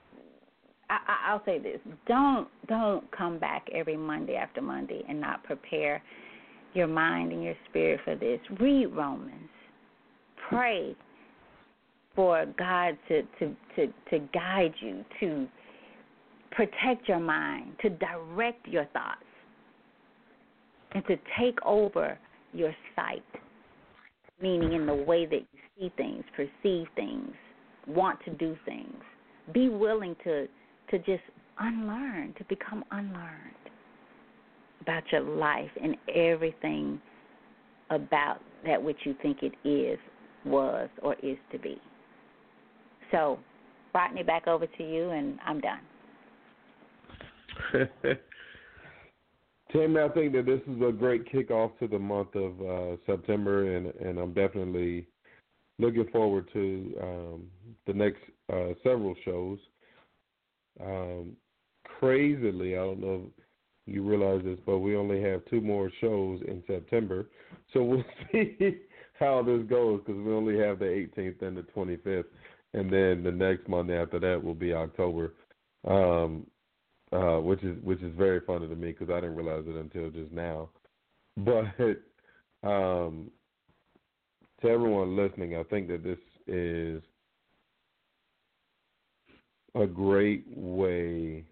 [0.90, 5.42] I, I, I'll say this: don't don't come back every Monday after Monday and not
[5.44, 6.02] prepare
[6.74, 8.40] your mind and your spirit for this.
[8.58, 9.48] Read Romans.
[10.48, 10.94] Pray
[12.14, 15.48] for God to to to, to guide you, to
[16.50, 19.24] protect your mind, to direct your thoughts,
[20.92, 22.18] and to take over
[22.52, 23.22] your sight,
[24.42, 27.32] meaning in the way that you see things, perceive things,
[27.86, 28.96] want to do things.
[29.54, 30.48] Be willing to
[30.90, 31.22] to just
[31.58, 33.54] unlearn, to become unlearned
[34.80, 37.00] about your life and everything
[37.90, 39.98] about that which you think it is,
[40.44, 41.80] was, or is to be.
[43.10, 43.38] So,
[43.94, 45.80] Rodney, back over to you, and I'm done.
[49.72, 53.76] Tammy, I think that this is a great kickoff to the month of uh, September,
[53.76, 55.06] and and I'm definitely
[55.78, 57.46] looking forward to um,
[57.86, 58.20] the next
[58.52, 59.58] uh, several shows.
[60.84, 61.36] Um,
[61.84, 66.40] crazily, I don't know if you realize this, but we only have two more shows
[66.46, 67.26] in September,
[67.72, 68.78] so we'll see
[69.18, 72.24] how this goes because we only have the 18th and the 25th,
[72.74, 75.34] and then the next Monday after that will be October.
[75.86, 76.46] Um,
[77.12, 80.10] uh, which is which is very funny to me because I didn't realize it until
[80.10, 80.70] just now.
[81.36, 83.30] But um,
[84.60, 87.02] to everyone listening, I think that this is
[89.74, 91.44] a great way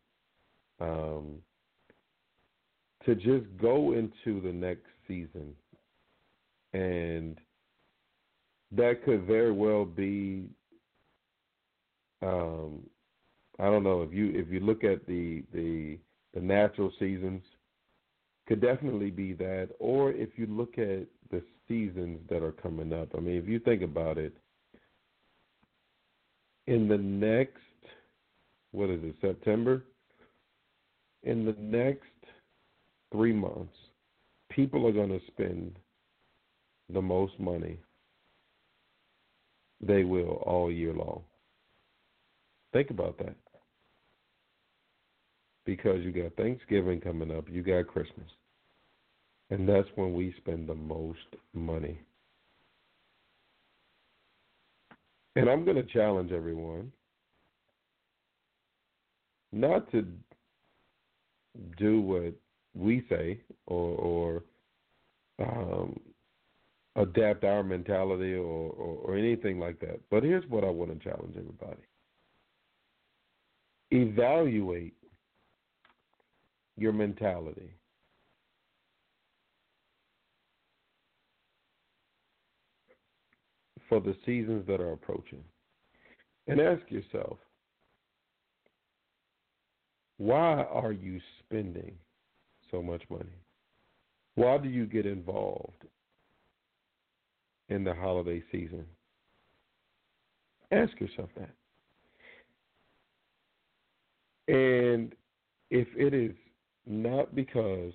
[0.81, 1.36] um,
[3.05, 5.55] to just go into the next season,
[6.73, 7.39] and
[8.73, 10.49] that could very well be.
[12.23, 12.81] Um,
[13.59, 15.99] I don't know if you if you look at the the
[16.35, 17.43] the natural seasons,
[18.47, 23.09] could definitely be that, or if you look at the seasons that are coming up.
[23.16, 24.36] I mean, if you think about it,
[26.66, 27.62] in the next
[28.73, 29.85] what is it September?
[31.23, 32.05] In the next
[33.12, 33.74] three months,
[34.51, 35.78] people are going to spend
[36.93, 37.78] the most money
[39.81, 41.23] they will all year long.
[42.73, 43.36] Think about that.
[45.65, 48.28] Because you got Thanksgiving coming up, you got Christmas.
[49.51, 51.19] And that's when we spend the most
[51.55, 51.99] money.
[55.36, 56.93] And I'm going to challenge everyone
[59.52, 60.06] not to
[61.78, 62.34] do what
[62.74, 64.42] we say or,
[65.38, 65.98] or um,
[66.96, 70.00] adapt our mentality or, or, or anything like that.
[70.10, 71.82] But here's what I want to challenge everybody
[73.90, 74.94] evaluate
[76.76, 77.70] your mentality.
[83.88, 85.42] For the seasons that are approaching.
[86.46, 87.38] And ask yourself,
[90.19, 91.93] why are you spending
[92.70, 93.24] so much money?
[94.35, 95.85] Why do you get involved
[97.69, 98.85] in the holiday season?
[100.70, 101.51] Ask yourself that.
[104.53, 105.15] And
[105.70, 106.35] if it is
[106.86, 107.93] not because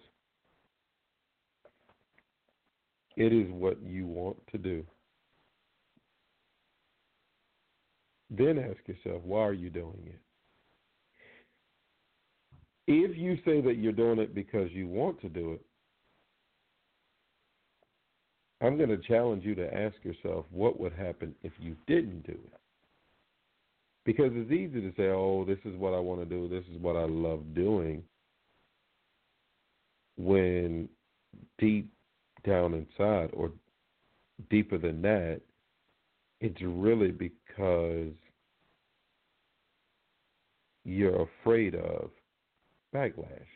[3.16, 4.84] it is what you want to do,
[8.30, 10.20] then ask yourself, why are you doing it?
[12.88, 15.62] If you say that you're doing it because you want to do it,
[18.62, 22.32] I'm going to challenge you to ask yourself what would happen if you didn't do
[22.32, 22.60] it.
[24.06, 26.82] Because it's easy to say, oh, this is what I want to do, this is
[26.82, 28.04] what I love doing,
[30.18, 30.90] when
[31.58, 31.90] deep
[32.46, 33.52] down inside, or
[34.50, 35.42] deeper than that,
[36.42, 38.12] it's really because
[40.84, 42.10] you're afraid of
[42.94, 43.48] backlash.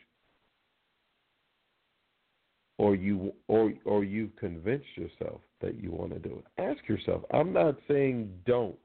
[2.78, 6.62] Or you or or you've convinced yourself that you want to do it.
[6.62, 8.76] Ask yourself i'm not saying don't.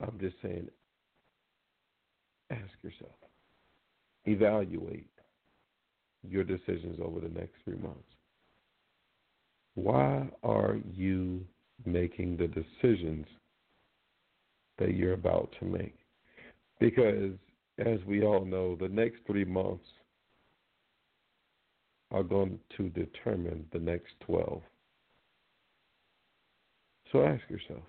[0.00, 0.68] I'm just saying
[2.50, 3.16] ask yourself.
[4.26, 5.10] Evaluate
[6.22, 8.02] your decisions over the next 3 months.
[9.74, 11.44] Why are you
[11.84, 13.26] making the decisions
[14.78, 15.96] that you're about to make?
[16.80, 17.32] Because
[17.78, 19.84] as we all know, the next three months
[22.10, 24.62] are going to determine the next 12.
[27.12, 27.82] So ask yourself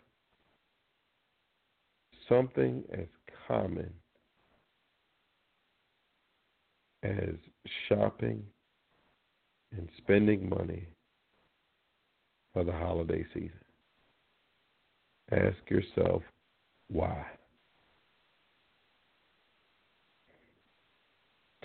[2.27, 3.07] something as
[3.47, 3.91] common
[7.03, 7.35] as
[7.87, 8.43] shopping
[9.75, 10.87] and spending money
[12.53, 13.51] for the holiday season.
[15.31, 16.23] Ask yourself
[16.89, 17.25] why.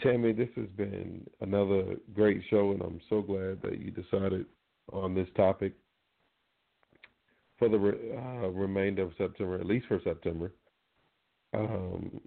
[0.04, 4.44] Tammy, this has been another great show, and I'm so glad that you decided
[4.92, 5.72] on this topic
[7.58, 10.52] for the uh, remainder of September, at least for September.
[11.54, 12.20] Um,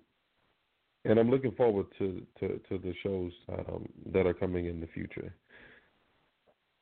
[1.05, 4.87] and I'm looking forward to, to, to the shows um, that are coming in the
[4.87, 5.31] future.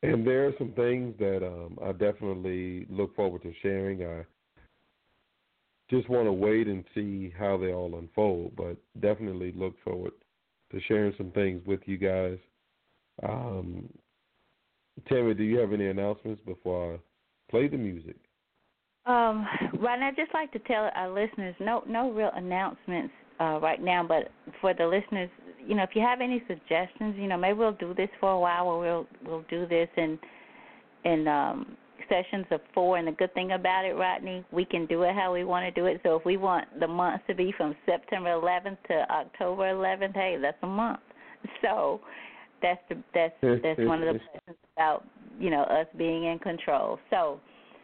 [0.01, 4.05] And there are some things that um, I definitely look forward to sharing.
[4.05, 4.23] I
[5.89, 10.13] just want to wait and see how they all unfold, but definitely look forward
[10.71, 12.37] to sharing some things with you guys.
[13.23, 13.89] Um,
[15.07, 16.99] Tammy, do you have any announcements before I
[17.49, 18.15] play the music?
[19.05, 19.45] Um,
[19.79, 23.81] right now, I'd just like to tell our listeners no no real announcements uh, right
[23.81, 24.31] now, but
[24.61, 25.29] for the listeners,
[25.65, 28.39] you know, if you have any suggestions, you know, maybe we'll do this for a
[28.39, 30.17] while, or we'll we'll do this and
[31.03, 31.77] and um,
[32.09, 32.97] sessions of four.
[32.97, 35.71] And the good thing about it, Rodney, we can do it how we want to
[35.71, 35.99] do it.
[36.03, 40.37] So if we want the months to be from September 11th to October 11th, hey,
[40.41, 40.99] that's a month.
[41.61, 42.01] So
[42.61, 45.05] that's the that's that's one of the blessings about
[45.39, 46.97] you know us being in control.
[47.11, 47.39] So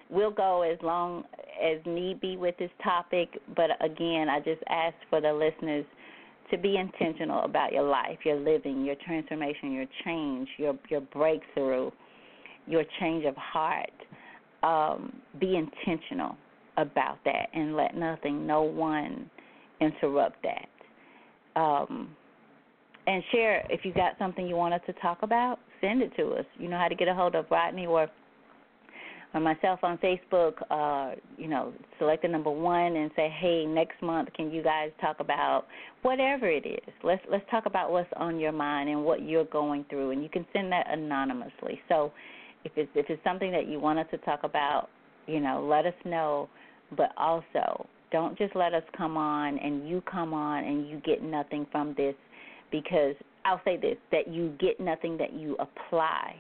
[0.10, 1.24] we'll go as long
[1.64, 3.40] as need be with this topic.
[3.56, 5.86] But again, I just ask for the listeners
[6.50, 11.92] to be intentional about your life, your living, your transformation, your change, your your breakthrough
[12.68, 13.90] your change of heart.
[14.64, 16.38] Um, be intentional
[16.78, 19.30] about that and let nothing, no one
[19.80, 21.60] interrupt that.
[21.60, 22.16] Um,
[23.08, 26.34] and share if you got something you want us to talk about, send it to
[26.34, 26.46] us.
[26.58, 28.08] You know how to get a hold of Rodney or
[29.34, 34.02] or myself on Facebook, uh, you know, select the number one and say, Hey, next
[34.02, 35.68] month can you guys talk about
[36.02, 36.94] whatever it is.
[37.04, 40.30] Let's let's talk about what's on your mind and what you're going through and you
[40.30, 41.82] can send that anonymously.
[41.88, 42.12] So
[42.64, 44.90] if it's if it's something that you want us to talk about,
[45.28, 46.50] you know, let us know.
[46.96, 51.24] But also, don't just let us come on and you come on and you get
[51.24, 52.16] nothing from this,
[52.72, 53.16] because
[53.46, 56.36] I'll say this: that you get nothing that you apply,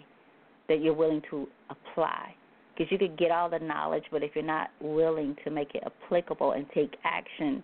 [0.67, 2.35] that you're willing to apply.
[2.77, 5.83] Because you could get all the knowledge, but if you're not willing to make it
[5.85, 7.63] applicable and take action,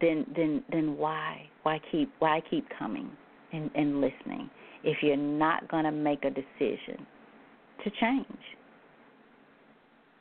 [0.00, 3.10] then then then why why keep why keep coming
[3.52, 4.50] and, and listening
[4.82, 7.06] if you're not going to make a decision
[7.82, 8.26] to change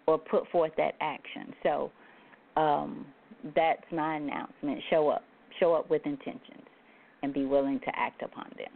[0.08, 1.54] or put forth that action.
[1.64, 1.92] So
[2.56, 3.06] um,
[3.56, 4.80] that's my announcement.
[4.90, 5.24] Show up.
[5.60, 6.66] Show up with intentions
[7.22, 8.72] and be willing to act upon them.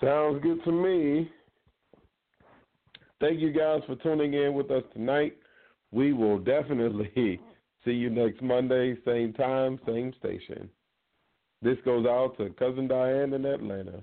[0.00, 1.30] Sounds good to me.
[3.20, 5.36] Thank you guys for tuning in with us tonight.
[5.90, 7.10] We will definitely
[7.84, 10.68] see you next Monday, same time, same station.
[11.62, 14.02] This goes out to Cousin Diane in Atlanta.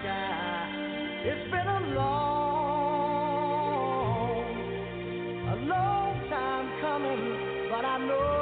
[0.00, 0.68] sky.
[1.24, 2.40] It's been a long,
[5.48, 8.39] a long time coming, but I know.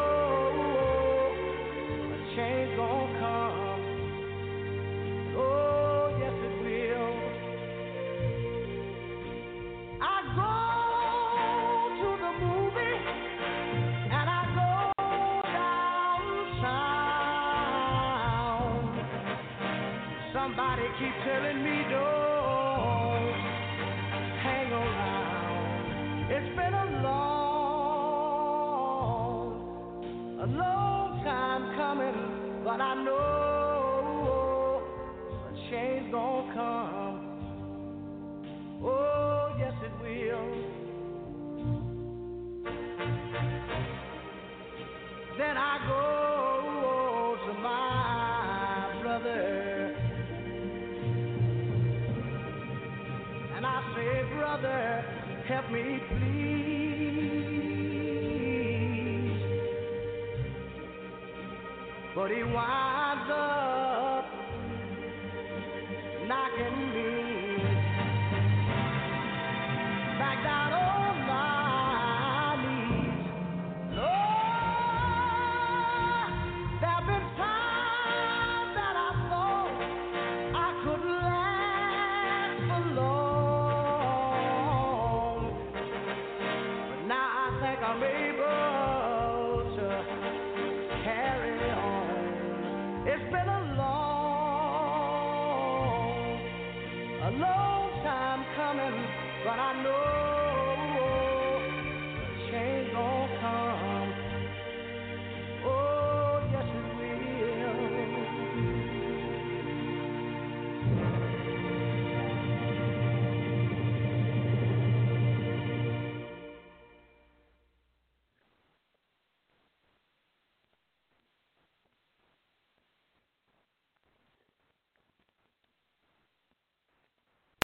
[62.19, 63.58] but he winds up.